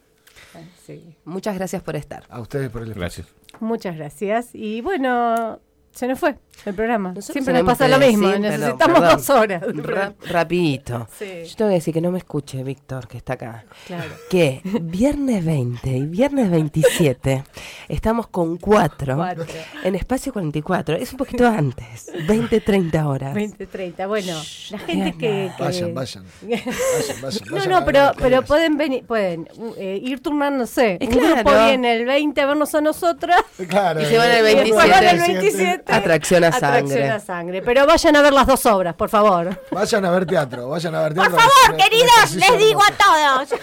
Sí. 0.85 1.17
Muchas 1.25 1.57
gracias 1.57 1.83
por 1.83 1.97
estar. 1.97 2.25
A 2.29 2.41
ustedes 2.41 2.71
por 2.71 2.83
el 2.83 2.91
espacio. 2.91 3.25
Gracias. 3.25 3.61
Muchas 3.61 3.97
gracias. 3.97 4.51
Y 4.55 4.81
bueno, 4.81 5.61
se 5.99 6.07
nos 6.07 6.19
fue 6.21 6.37
el 6.65 6.75
programa. 6.75 7.09
Nosotros 7.09 7.33
Siempre 7.33 7.55
nos 7.55 7.65
pasa 7.65 7.89
lo 7.89 7.99
mismo. 7.99 8.29
decir, 8.29 8.41
Necesitamos 8.41 9.01
perdón, 9.01 9.17
dos 9.17 9.31
horas. 9.31 9.63
Ra- 9.75 10.13
rapidito. 10.29 11.09
Sí. 11.19 11.27
Yo 11.49 11.57
tengo 11.57 11.71
que 11.71 11.75
decir 11.75 11.95
que 11.95 12.01
no 12.01 12.11
me 12.13 12.19
escuche, 12.19 12.63
Víctor, 12.63 13.09
que 13.09 13.17
está 13.19 13.33
acá. 13.33 13.65
Claro. 13.87 14.11
Que 14.31 14.61
viernes 14.81 15.45
20 15.45 15.91
y 15.91 16.07
viernes 16.07 16.51
27 16.51 17.43
estamos 17.89 18.29
con 18.29 18.57
cuatro, 18.59 19.17
Cuatro. 19.17 19.45
en 19.83 19.95
espacio 19.97 20.33
44. 20.33 20.97
Es 20.97 21.11
un 21.13 21.19
poquito 21.19 21.47
antes, 21.47 22.11
20, 22.29 22.61
30 22.61 23.09
horas. 23.09 23.35
20, 23.35 23.67
30. 23.67 24.07
Bueno, 24.07 24.35
la 24.71 24.79
gente 24.79 25.13
que. 25.13 25.51
que- 25.57 25.63
Vayan, 25.63 25.95
vayan. 25.95 26.25
Vayan, 26.43 27.23
vayan. 27.23 27.43
No, 27.49 27.53
vayan 27.57 27.71
no, 27.71 27.77
a 27.79 27.85
pero, 27.85 28.13
pero 28.19 28.43
pueden 28.43 28.77
venir, 28.77 29.05
pueden 29.05 29.49
uh, 29.57 29.73
eh, 29.77 29.99
ir 30.03 30.21
turnándose. 30.21 30.99
Eh, 31.01 31.07
Un 31.09 31.11
grupo 31.17 31.43
claro. 31.43 31.67
viene 31.67 31.95
el 31.97 32.05
20 32.05 32.41
a 32.41 32.47
vernos 32.47 32.75
a 32.75 32.81
nosotras. 32.81 33.41
Claro. 33.69 34.01
Y 34.01 34.05
se 34.07 34.17
van 34.17 34.31
el 34.31 34.49
y 34.51 34.55
después 34.55 34.91
van 34.91 35.05
el 35.05 35.19
27. 35.19 35.88
27 35.89 35.93
Atracción 35.93 36.45
a 36.45 36.49
Atracción 36.49 36.89
sangre. 36.89 37.11
a 37.11 37.21
sangre. 37.21 37.63
Pero 37.63 37.87
vayan 37.87 38.17
a 38.17 38.23
ver 38.23 38.33
las 38.33 38.47
dos 38.47 38.65
obras, 38.67 38.95
por 38.95 39.09
favor. 39.09 39.61
Vayan 39.71 40.05
a 40.05 40.11
ver 40.11 40.27
teatro, 40.27 40.69
vayan 40.69 40.95
a 40.95 41.03
ver 41.03 41.15
Por 41.15 41.27
teatro. 41.27 41.39
favor, 41.41 41.53
un- 41.69 41.73
un 41.73 41.77
queridos, 41.81 42.11
ejercicio 42.17 42.53
les 42.57 42.67
digo 42.67 42.81
a 42.83 42.93
todos. 42.93 43.61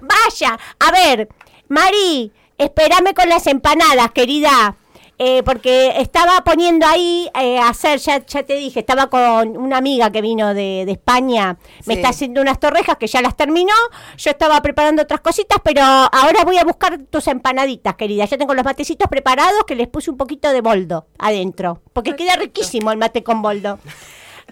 Vaya, 0.00 0.58
a 0.80 0.90
ver, 0.90 1.28
Mari, 1.68 2.32
espérame 2.58 3.14
con 3.14 3.28
las 3.28 3.46
empanadas, 3.46 4.10
querida. 4.12 4.74
Eh, 5.18 5.42
porque 5.44 6.00
estaba 6.00 6.42
poniendo 6.42 6.84
ahí 6.86 7.30
eh, 7.38 7.58
hacer, 7.58 7.98
ya, 8.00 8.24
ya 8.26 8.42
te 8.42 8.54
dije, 8.54 8.80
estaba 8.80 9.08
con 9.08 9.56
una 9.56 9.76
amiga 9.76 10.10
que 10.10 10.20
vino 10.20 10.52
de, 10.54 10.82
de 10.84 10.92
España, 10.92 11.58
me 11.86 11.94
Sí. 11.94 12.00
está 12.00 12.08
haciendo 12.08 12.40
unas 12.40 12.58
torrejas 12.58 12.96
que 12.96 13.06
ya 13.06 13.20
las 13.22 13.36
terminó, 13.36 13.74
yo 14.16 14.30
estaba 14.30 14.60
preparando 14.62 15.02
otras 15.02 15.20
cositas, 15.20 15.58
pero 15.62 15.82
ahora 15.82 16.44
voy 16.44 16.58
a 16.58 16.64
buscar 16.64 16.98
tus 17.10 17.28
empanaditas, 17.28 17.94
querida. 17.94 18.24
Ya 18.24 18.36
tengo 18.36 18.54
los 18.54 18.64
matecitos 18.64 19.06
preparados 19.08 19.62
que 19.66 19.76
les 19.76 19.86
puse 19.86 20.10
un 20.10 20.16
poquito 20.16 20.50
de 20.50 20.60
boldo 20.60 21.06
adentro, 21.18 21.82
porque 21.92 22.16
queda 22.16 22.34
riquísimo 22.36 22.90
el 22.90 22.98
mate 22.98 23.22
con 23.22 23.42
boldo. 23.42 23.78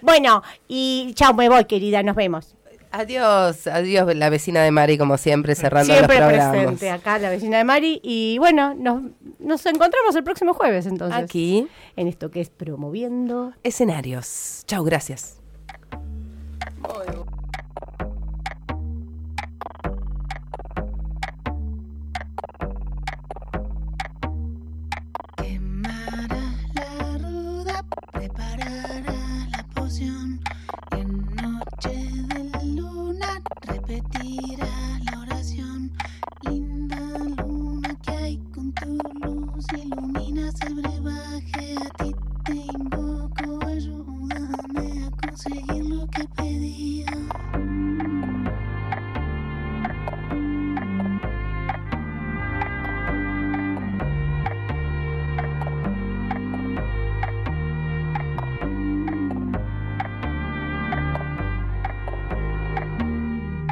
Bueno, 0.03 0.41
y 0.67 1.11
chao, 1.15 1.33
me 1.35 1.47
voy, 1.47 1.65
querida, 1.65 2.01
nos 2.01 2.15
vemos. 2.15 2.55
Adiós, 2.91 3.67
adiós, 3.67 4.13
la 4.15 4.29
vecina 4.29 4.63
de 4.63 4.71
Mari, 4.71 4.97
como 4.97 5.17
siempre, 5.17 5.53
cerrando 5.55 5.93
Siempre 5.93 6.17
los 6.17 6.27
programas. 6.27 6.51
presente 6.57 6.89
acá, 6.89 7.19
la 7.19 7.29
vecina 7.29 7.57
de 7.59 7.63
Mari. 7.63 8.01
Y 8.03 8.37
bueno, 8.39 8.73
nos, 8.73 9.03
nos 9.51 9.65
encontramos 9.65 10.15
el 10.15 10.23
próximo 10.23 10.53
jueves 10.53 10.85
entonces. 10.85 11.21
Aquí, 11.21 11.67
En 11.95 12.07
esto 12.07 12.31
que 12.31 12.41
es 12.41 12.49
promoviendo. 12.49 13.53
escenarios. 13.63 14.63
Chau, 14.65 14.83
gracias. 14.83 15.40